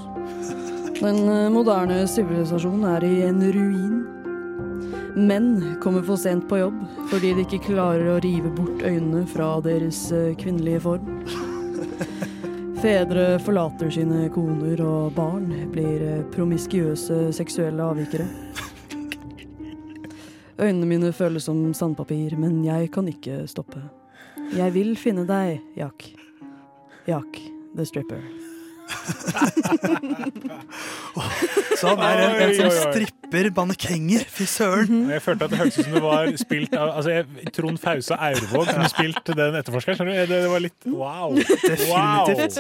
[0.98, 4.00] Den eh, moderne sivilisasjonen er i en ruin.
[5.30, 5.52] Menn
[5.84, 6.80] kommer for sent på jobb
[7.12, 11.14] fordi de ikke klarer å rive bort øynene fra deres eh, kvinnelige form.
[12.82, 18.28] Fedre forlater sine koner, og barn blir eh, promiskuøse seksuelle avvikere.
[20.62, 23.82] Øynene mine føles som sandpapir, men jeg kan ikke stoppe.
[24.54, 26.12] Jeg vil finne deg, Jack.
[27.10, 27.42] Jack
[27.76, 28.22] the stripper.
[31.78, 34.24] Så han er en, en som stripper mannekenger.
[34.32, 35.10] Fy søren.
[35.12, 38.18] Jeg følte at det hørtes ut som det var spilt av altså, jeg, Trond Fause
[38.30, 40.12] Aurvåg som spilte den etterforskeren.
[40.14, 41.36] Det, det var litt wow.
[41.38, 42.56] Definitivt.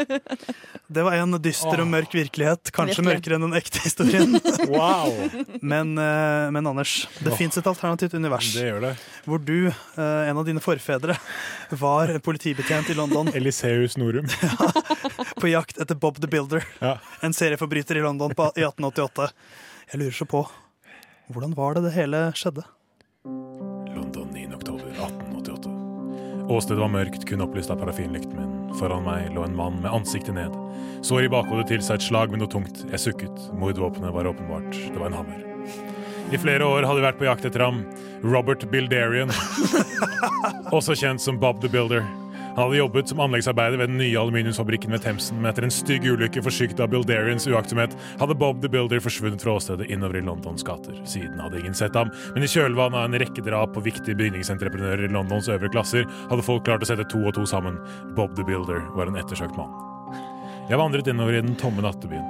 [0.88, 2.72] Det var en dyster og mørk virkelighet.
[2.76, 4.38] Kanskje mørkere enn den ekte historien.
[4.68, 5.14] Wow.
[5.64, 7.38] Men, eh, men Anders, det oh.
[7.40, 8.50] fins et alternativt univers.
[8.56, 8.92] Det gjør det.
[9.26, 11.16] Hvor du, eh, en av dine forfedre,
[11.80, 13.32] var politibetjent i London.
[13.38, 14.28] Eliseus Norum.
[15.42, 16.66] på jakt etter Bob the Builder.
[17.22, 19.30] En serieforbryter i London på, i 1888.
[19.92, 20.46] Jeg lurer så på
[21.28, 22.64] hvordan var det det hele skjedde?
[23.96, 24.46] London 9.
[24.56, 25.74] oktober 1888.
[26.48, 28.54] Åstedet var mørkt, kun opplyst av parafinlykten min.
[28.80, 30.54] foran meg lå en mann med ansiktet ned.
[31.04, 32.86] Sår i bakhodet til seg et slag med noe tungt.
[32.88, 33.50] Jeg sukket.
[33.60, 34.72] Mordvåpenet var åpenbart.
[34.72, 35.44] Det var en hammer.
[36.32, 37.84] I flere år hadde vi vært på jakt etter ham.
[38.24, 39.32] Robert Bildarian.
[40.78, 42.08] Også kjent som Bob the Builder.
[42.58, 46.08] Han hadde jobbet som anleggsarbeider ved den nye aluminiumsfabrikken ved Themsen, men etter en stygg
[46.10, 50.66] ulykke forskykt av Bildarians uaktsomhet hadde Bob the Builder forsvunnet fra åstedet innover i Londons
[50.66, 50.96] gater.
[51.06, 55.06] Siden hadde ingen sett ham, men i kjølvannet av en rekke drap på viktige bygningsentreprenører
[55.06, 57.78] i Londons øvre klasser hadde folk klart å sette to og to sammen.
[58.18, 59.78] Bob the Builder var en ettersøkt mann.
[60.72, 62.26] Jeg vandret innover i den tomme nattebyen.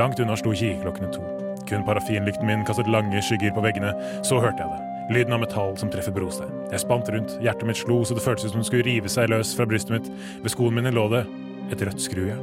[0.00, 1.20] Langt unna slo kirkeklokkene to.
[1.68, 3.92] Kun parafinlykten min kastet lange skygger på veggene.
[4.24, 4.93] Så hørte jeg det.
[5.10, 6.52] Lyden av metall som treffer brostein.
[6.72, 9.52] Jeg spant rundt, hjertet mitt slo så det føltes som det skulle rive seg løs
[9.56, 10.08] fra brystet mitt.
[10.40, 11.26] Ved skoene mine lå det
[11.74, 12.40] et rødt skrujern.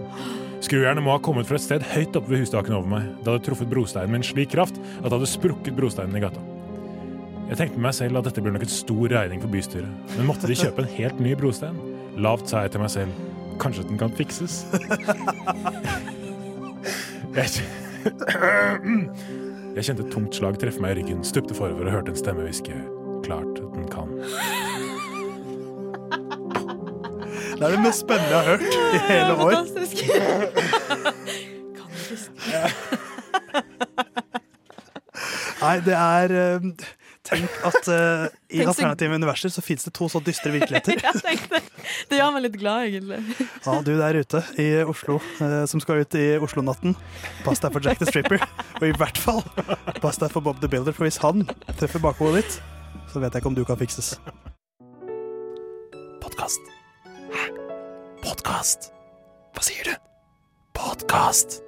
[0.62, 3.08] Skrujernet må ha kommet fra et sted høyt oppe ved hustaken over meg.
[3.24, 6.44] Det hadde truffet brosteinen med en slik kraft at det hadde sprukket brosteinen i gata.
[7.50, 10.14] Jeg tenkte med meg selv at dette blir nok en stor regning for bystyret.
[10.14, 11.82] Men måtte de kjøpe en helt ny brostein?
[12.22, 13.12] Lavt sa jeg til meg selv
[13.62, 14.62] kanskje den kan fikses?
[17.32, 17.48] Jeg,
[19.76, 22.44] jeg kjente et tungt slag treffe meg i ryggen, stupte forover og hørte en stemme
[22.46, 22.76] hviske
[23.26, 24.10] klart den kan.
[27.62, 29.52] Det er det mest spennende jeg har hørt i hele år.
[29.52, 29.98] Fantastisk.
[31.78, 32.32] kan du huske
[35.62, 36.60] Nei, det er eh,
[37.22, 40.98] Tenk at uh, i alternative universer så fins det to så dystre virkeligheter.
[41.06, 41.62] Ja, tenk det.
[42.10, 43.20] Det gjør meg litt glad, egentlig.
[43.68, 46.98] Ja, du der ute i Oslo uh, som skal ut i Oslo-natten,
[47.46, 48.42] pass deg for Jack the Stripper.
[48.82, 49.44] Og i hvert fall
[50.02, 51.46] pass deg for Bob the Builder, for hvis han
[51.78, 52.60] treffer bakhodet ditt,
[53.14, 54.16] så vet jeg ikke om du kan fikses.
[56.26, 56.74] Podkast.
[57.36, 57.50] Hæ?
[58.26, 58.92] Podkast?
[59.54, 59.98] Hva sier du?
[60.78, 61.62] Podkast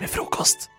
[0.00, 0.70] med frokost.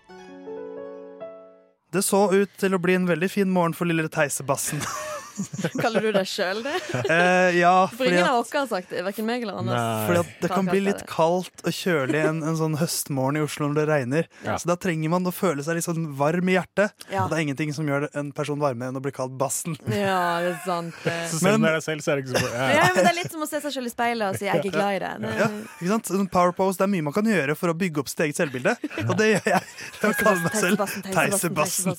[1.96, 4.84] Det så ut til å bli en veldig fin morgen for lille Teisebassen.
[5.84, 6.76] Kaller du deg sjøl det?
[7.12, 9.04] Eh, ja, For ingen av oss har sagt det.
[9.06, 10.08] Verken meg eller Anders.
[10.08, 13.70] Fordi at det kan bli litt kaldt og kjølig en, en sånn høstmorgen i Oslo
[13.70, 14.30] når det regner.
[14.46, 14.58] Ja.
[14.62, 16.96] Så da trenger man å føle seg litt sånn varm i hjertet.
[17.10, 17.26] Ja.
[17.26, 19.78] Og det er ingenting som gjør en person varmere enn å bli kalt Bassen.
[19.96, 20.98] Ja, det er sant.
[21.32, 23.10] Så selv om det er deg selv, så er det ikke så Ja, men Det
[23.10, 24.96] er litt som å se seg sjøl i speilet og si 'jeg er ikke glad
[24.96, 25.22] i det'.
[25.24, 25.48] det Ja,
[25.80, 26.12] ikke sant?
[26.20, 28.40] En power pose, det er mye man kan gjøre for å bygge opp sitt eget
[28.40, 28.76] selvbilde.
[29.08, 29.64] Og det gjør jeg.
[30.02, 30.78] Jeg kaller meg selv
[31.16, 31.96] Teisebassen.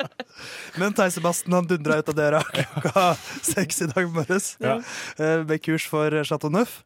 [0.80, 2.42] Men Teisebassen han dundra ut av døra
[2.72, 3.04] klokka
[3.46, 4.76] seks i dag morges Ja.
[5.18, 6.78] eh, med kurs for Chateau Neuf.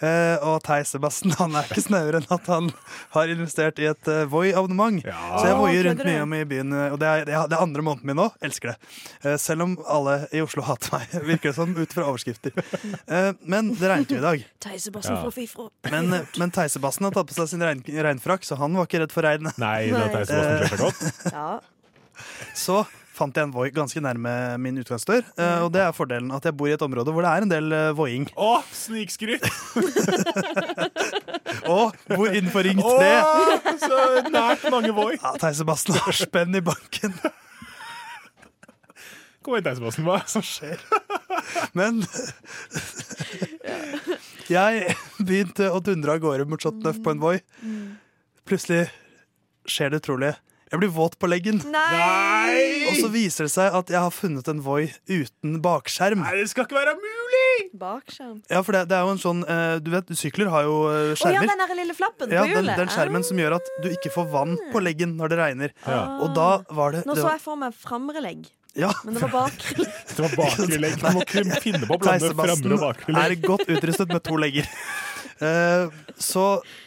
[0.00, 2.70] Eh, Og Teisebassen han er ikke snauere enn at han
[3.16, 5.00] har investert i et eh, Voi-abonnement.
[5.04, 8.06] Så jeg voier rundt mye om i byen, og det er, det er andre måneden
[8.12, 8.28] min nå.
[8.46, 8.76] Elsker det.
[9.24, 12.54] Eh, Selv om alle i Oslo hater meg, virker det som, ut fra overskrifter.
[13.06, 14.44] Eh, Men det regnet jo i dag.
[14.66, 15.70] Teisebassen fra Fifro.
[15.90, 19.12] Men, eh, Sebastian har tatt på seg sin regn, regnfrakk, så han var ikke redd
[19.14, 19.58] for regnet.
[19.60, 21.32] Nei, det er Teisebassen Sebastian godt.
[21.32, 21.60] Ja.
[22.56, 22.80] Så
[23.16, 26.56] fant jeg en Voi ganske nærme min utgangsdør, eh, og det er fordelen at jeg
[26.56, 28.28] bor i et område hvor det er en del eh, voiing.
[28.36, 29.46] Å, snikskryt!
[31.66, 33.08] Og bor innenfor Ring 3.
[33.16, 34.00] Å, så
[34.30, 35.16] nært mange Voi.
[35.16, 37.16] Ja, Teisebassen har spenn i banken.
[39.42, 40.82] Kom igjen, Teisebassen, hva er det som skjer?
[41.78, 42.04] Men
[44.50, 47.36] jeg begynte å dundre av gårde mot Shotnuff på en Voi.
[48.46, 48.84] Plutselig
[49.66, 50.36] skjer det utrolige.
[50.66, 51.60] Jeg blir våt på leggen.
[51.70, 52.88] Nei!
[52.90, 56.24] Og så viser det seg at jeg har funnet en Voi uten bakskjerm.
[56.24, 57.68] Nei, det skal ikke være mulig!
[57.78, 58.40] Bakskjerm.
[58.50, 60.96] Ja, for det, det er jo en sånn eh, Du vet, sykler har jo eh,
[60.96, 61.50] Å ja, skjermer.
[61.52, 62.80] den der lille flappen Ja, på den, hjulet.
[62.82, 65.74] den skjermen som gjør at du ikke får vann på leggen når det regner.
[65.86, 66.02] Ja.
[66.24, 68.46] Og da var det, Nå det så var, jeg for meg framre legg,
[68.76, 68.90] ja.
[69.06, 69.86] men det var bakre.
[70.16, 70.96] Det var bakre legg.
[71.02, 73.36] Du må kunne finne på å blande framre og bakre legg.
[73.38, 74.66] er godt utrustet med to legger.
[75.36, 76.42] Eh, så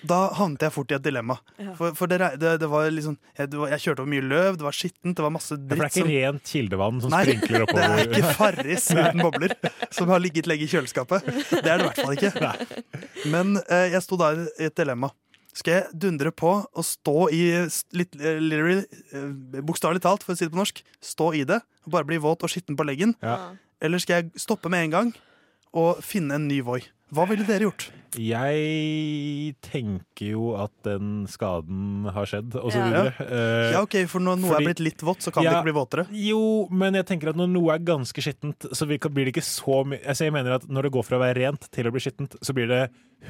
[0.10, 1.36] da havnet jeg fort i et dilemma.
[1.78, 4.58] For, for det, det, det var liksom jeg, det var, jeg kjørte over mye løv,
[4.58, 7.14] det var skittent, det var masse Ja, For det er ikke som- rent kildevann som
[7.14, 9.56] Nei, sprinkler det er ikke Farris uten bobler
[9.94, 11.30] som har ligget lenge i kjøleskapet.
[11.52, 12.94] Det er det i hvert fall ikke.
[13.30, 15.12] Men eh, jeg sto da i et dilemma.
[15.60, 17.42] Skal jeg dundre på og stå i
[17.98, 18.84] litt, literally,
[19.14, 22.20] eh, bokstavelig talt, for å si det på norsk, stå i det og bare bli
[22.22, 23.16] våt og skitten på leggen?
[23.26, 23.52] Ja.
[23.82, 25.12] Eller skal jeg stoppe med en gang
[25.78, 26.82] og finne en ny Voi?
[27.16, 27.90] Hva ville dere gjort?
[28.18, 33.12] Jeg tenker jo at den skaden har skjedd, og så videre.
[33.20, 33.74] Ja.
[33.76, 36.06] Ja, ok, for når noe er blitt litt vått, så kan det ikke bli våtere.
[36.18, 36.42] Jo,
[36.74, 40.02] men jeg tenker at når noe er ganske skittent, så blir det ikke så mye
[40.02, 42.36] altså Jeg mener at når det går fra å være rent til å bli skittent,
[42.42, 42.82] så blir det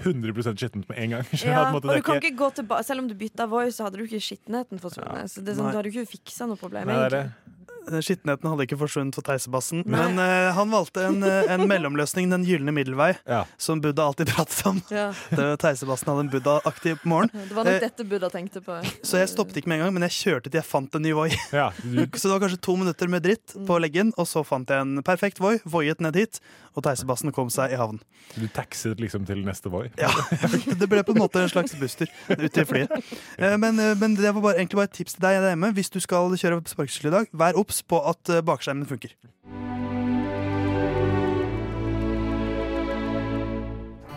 [0.06, 1.30] 100% skittent med en gang.
[1.50, 4.06] Ja, og du kan ikke- gå tilbake Selv om du bytta voice, så hadde du
[4.08, 5.28] ikke skittenheten forsvunnet.
[5.32, 6.88] Så det er sånn, du hadde jo ikke fiksa noe problem.
[6.88, 7.56] Nei, det er egentlig.
[7.90, 9.84] Eh, Skittenheten hadde ikke forsvunnet for Teisebassen.
[9.90, 13.12] Men uh, han valgte en, eh, en mellomløsning, den gylne middelvei,
[13.58, 14.82] som Buddha alltid pratet om.
[14.94, 15.10] Ja.
[15.40, 17.32] Det Teisebassen hadde en Buddha-aktig morgen.
[17.34, 18.80] Det var nok dette Buddha tenkte på.
[19.06, 21.14] Så jeg stoppet ikke med en gang, men jeg kjørte til jeg fant en ny
[21.18, 21.30] Voi.
[21.56, 21.70] Ja,
[22.20, 25.04] Så det var kanskje to minutter med dritt på leggen, og så fant jeg en
[25.06, 26.42] perfekt Voi, voiet ned hit,
[26.78, 28.00] og Teisebassen kom seg i havn.
[28.36, 29.88] Du taxet liksom til neste Voi?
[30.00, 30.12] Ja,
[30.80, 32.94] det ble på en måte en slags buster ute i flyet.
[33.40, 35.72] Eh, Men, men det var bare, egentlig bare et tips til deg der hjemme.
[35.76, 39.16] Hvis du skal kjøre sparkesykkel i dag, vær obs på at eh, bakskjermen funker.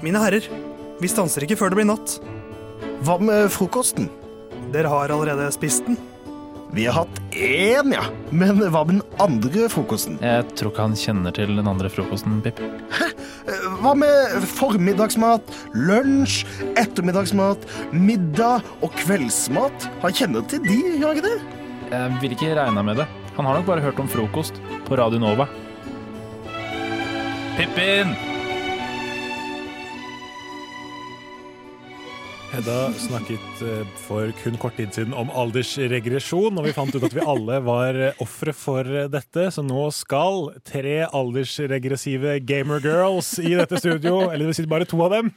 [0.02, 0.48] Mine herrer,
[0.98, 2.16] vi stanser ikke før det blir natt.
[3.06, 4.08] Hva med frokosten?
[4.74, 5.98] Dere har allerede spist den.
[6.72, 8.06] Vi har hatt én, ja.
[8.32, 10.16] Men hva med den andre frokosten?
[10.24, 12.62] Jeg tror ikke han kjenner til den andre frokosten, Pip.
[13.82, 16.46] Hva med formiddagsmat, lunsj,
[16.80, 19.90] ettermiddagsmat, middag og kveldsmat?
[20.06, 21.58] Han kjenner til de, gjør han ikke det?
[21.92, 23.08] Jeg vil ikke regne med det.
[23.36, 25.48] Han har nok bare hørt om frokost på Radio Nova.
[27.56, 28.12] Pippin!
[32.52, 37.14] Hedda snakket eh, for kun kort tid siden om aldersregresjon, og vi fant ut at
[37.16, 43.54] vi alle var eh, ofre for eh, dette, så nå skal tre aldersregressive gamergirls i
[43.56, 45.32] dette studio, eller det vil si bare to av dem,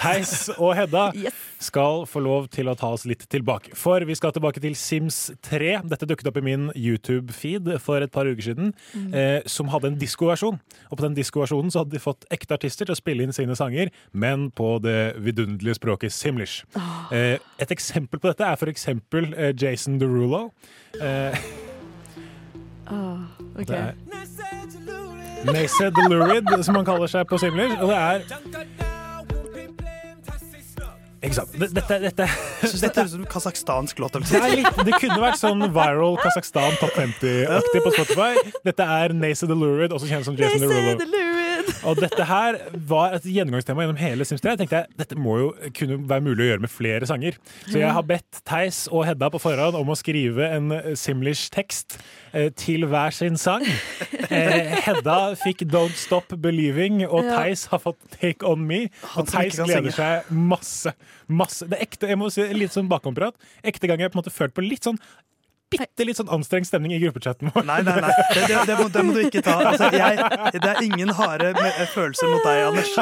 [0.00, 1.12] Theis og Hedda,
[1.58, 3.74] skal få lov til å ta oss litt tilbake.
[3.76, 5.80] For vi skal tilbake til Sims 3.
[5.88, 9.14] Dette dukket opp i min YouTube-feed for et par uker siden, Mm.
[9.14, 10.60] eh, som hadde en diskoversjon.
[10.90, 13.56] Og på den diskoversjonen så hadde de fått ekte artister til å spille inn sine
[13.56, 16.64] sanger, men på det vidunderlige språket Simlish.
[17.12, 20.52] Eh, et eksempel på dette er for eksempel eh, Jason Derulo.
[21.00, 21.36] Eh,
[22.90, 23.18] oh,
[23.60, 23.66] ok.
[23.66, 23.94] det er
[25.46, 27.76] Nase Delurid, som han kaller seg på Simlish.
[27.80, 28.85] Og det er
[31.24, 31.54] Ikke sant.
[31.56, 32.26] Dette, dette,
[32.62, 34.18] Jeg synes dette høres ut som kasakhstansk låt.
[34.20, 38.52] det, er litt, det kunne vært sånn viral Kasakhstan topp 50-aktig på Spotify.
[38.66, 41.25] Dette er Nase Lurid, også kjent som Jason Derulo.
[41.86, 42.58] Og dette her
[42.88, 44.54] var et gjennomgangstema gjennom hele Sims 3.
[44.54, 47.38] Jeg tenkte jeg, Dette må jo kunne være mulig å gjøre med flere sanger.
[47.66, 51.98] Så jeg har bedt Theis og Hedda på forhånd om å skrive en Simlish-tekst
[52.32, 53.64] eh, til hver sin sang.
[54.26, 57.40] Eh, Hedda fikk Don't Stop Believing, og Ja.
[57.42, 58.84] Theis har fått Take On Me.
[59.16, 60.92] Og Theis gleder seg masse.
[61.28, 61.66] masse.
[61.68, 63.34] Det er ekte, jeg må si litt sånn bakomprat.
[63.66, 64.98] Ekte gang jeg på en måte følt på litt sånn
[65.72, 67.64] bitte litt sånn anstrengt stemning i gruppechatten vår.
[67.66, 68.12] Nei, nei, nei.
[68.32, 69.56] Det, det, det, må, det må du ikke ta.
[69.72, 70.20] Altså, jeg,
[70.54, 71.52] det er ingen harde
[71.92, 72.92] følelser mot deg, Anders.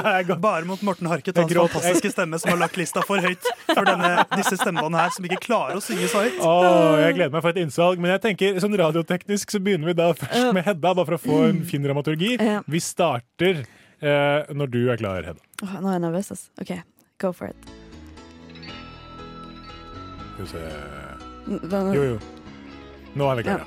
[0.44, 4.14] Bare mot Morten Harket, hans fantastiske stemme, som har lagt lista for høyt for denne,
[4.34, 6.40] disse stemmebåndene her, som ikke klarer å synge så høyt.
[6.40, 9.96] Åh, jeg gleder meg for et innsalg, men jeg tenker sånn radioteknisk så begynner vi
[10.00, 12.36] da først med Hedda, bare for å få en fin dramaturgi.
[12.70, 15.44] Vi starter eh, når du er klar, Hedda.
[15.66, 16.48] Åh, nå er jeg nervøs, altså.
[16.64, 16.72] OK,
[17.22, 17.74] go for it.
[20.34, 20.64] Skal vi se
[21.94, 22.16] Jo, jo.
[23.14, 23.66] Nå er vi klare.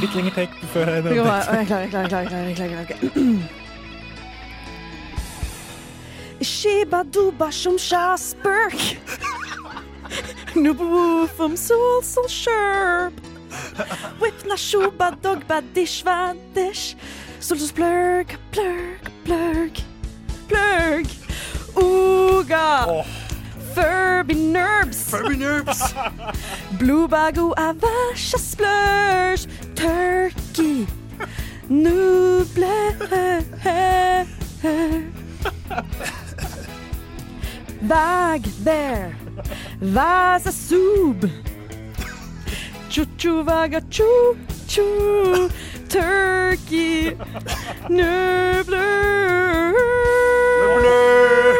[0.00, 1.04] Litt lengre take før jeg.
[1.04, 2.56] Å, Jeg er klar, jeg er klar, jeg er klar, jeg er klar, jeg er
[2.56, 3.60] klar, jeg er.
[6.40, 8.96] Shiba duba som Jasperk
[10.56, 13.12] Nubu from soul Sol Sherp
[14.20, 16.96] Whipna shuba dogba dish va dish.
[17.40, 19.82] Sol sol splurk, plurk, plurk
[20.48, 21.06] Plurk.
[21.76, 23.04] Uga
[23.74, 25.80] Furby Nerbs Furby Nerbs
[26.78, 29.46] Blue Bago Avasha Splurge.
[29.74, 30.86] Turkey.
[31.68, 32.44] Nuble
[37.82, 39.16] Vag there.
[39.80, 41.30] Vasa Sub
[42.88, 45.50] Chuchu Vaga Chu Chu
[45.88, 47.16] Turkey.
[47.88, 49.30] Nubler
[50.70, 51.59] Gitarsolo.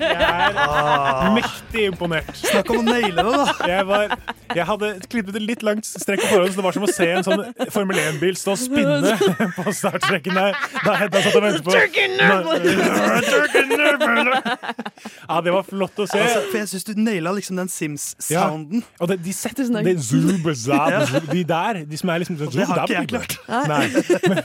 [0.00, 1.34] Jeg er Ah.
[1.34, 2.30] mektig imponert.
[2.36, 3.44] Snakk om å naile det, da.
[3.68, 4.12] Jeg, var,
[4.54, 7.08] jeg hadde klippet et litt langt strekk på forhånd, så det var som å se
[7.16, 7.42] en sånn
[7.74, 9.16] Formel 1-bil stå og spinne
[9.58, 10.52] på startstreken der.
[10.84, 11.72] Da Hedda satt og ventet på!
[15.26, 16.18] Ja, det var flott å se.
[16.22, 18.82] Altså, for jeg syns du naila liksom den Sims-sounden.
[18.84, 18.96] Ja.
[19.02, 20.28] Og det, de setter det zoom,
[21.32, 23.36] De der, de som er liksom det har ikke jeg klart.
[23.68, 23.86] Nei.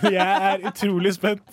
[0.01, 1.43] Men jeg er utrolig spent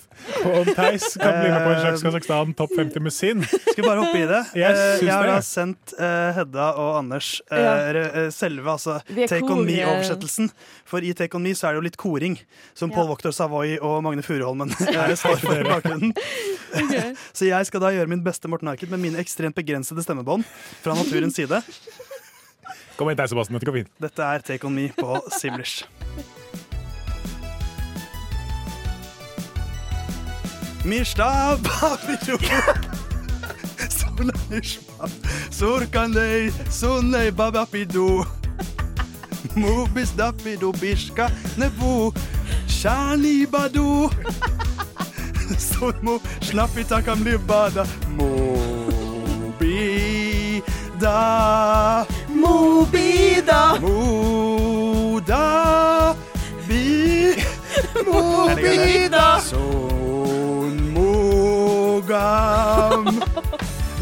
[0.42, 3.44] på om Theis kan bli med på en slags Kasakhstan topp 50 med sin.
[3.44, 4.42] Skal bare hoppe i det.
[4.58, 8.28] Jeg Eh, jeg har da sendt uh, Hedda og Anders uh, Ja.
[8.34, 10.50] selve altså, Take Take On Me-oversettelsen.
[10.88, 12.38] For i Take On Me så er det jo litt koring,
[12.78, 14.72] som Paul Wachter Savoy og Magne Furuholmen
[15.22, 16.14] står for i bakgrunnen.
[17.36, 20.44] Så jeg skal da gjøre min beste Morten Harket med mine ekstremt begrensede stemmebånd
[20.82, 21.62] fra naturens side.
[22.98, 23.58] Kom igjen, Theis Sebastian.
[23.58, 23.92] Dette går fint.
[24.02, 25.86] Dette er Take On Me på Simlish.
[30.88, 33.07] Mishta Sunayishma
[35.50, 38.26] Surkandei, sunnei babapidu.
[39.54, 42.12] Mubis dapidu biška nebu.
[42.66, 44.10] Shani badu.
[45.58, 47.86] Sudmu šnapita kam libada.
[48.16, 49.72] Mubi
[51.00, 52.06] da.
[52.28, 53.78] Mubi da.
[53.80, 56.14] Muda.
[56.68, 57.34] Bi.
[58.06, 59.40] Mubi da.
[59.40, 63.20] Sun mugam.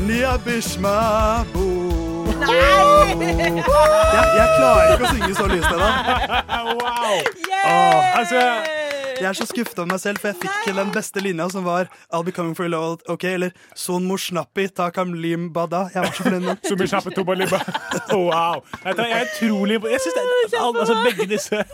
[0.05, 1.44] Nia Bishma
[2.36, 2.52] Nei!
[3.16, 5.89] Jeg, jeg klarer ikke å synge så lyst ennå.
[7.64, 8.43] Åh, Altså,
[9.16, 11.64] Jeg er så skuffa over meg selv, for jeg fikk til den beste linja, som
[11.64, 13.24] var I'll be coming for you, love, ok?
[13.31, 15.86] Eller Son morsnappi takam lim bada.
[15.94, 16.60] Jeg var så fornøyd med den.
[18.12, 18.60] Wow.
[18.85, 20.20] Jeg er utrolig Jeg syns
[20.60, 21.64] altså, begge disse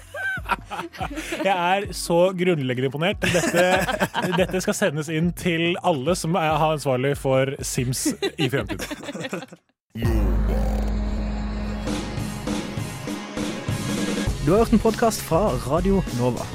[1.48, 3.22] Jeg er så grunnleggende imponert.
[3.22, 3.64] Dette,
[4.38, 8.86] dette skal sendes inn til alle som er ansvarlig for Sims i fremtiden.
[14.42, 16.46] Du har hørt en podkast fra Radio Nova.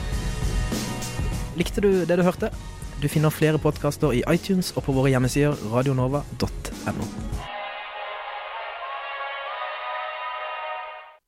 [1.58, 2.52] Likte du det du hørte?
[3.02, 7.36] Du finner flere podkaster i iTunes og på våre hjemmesider radionova.no.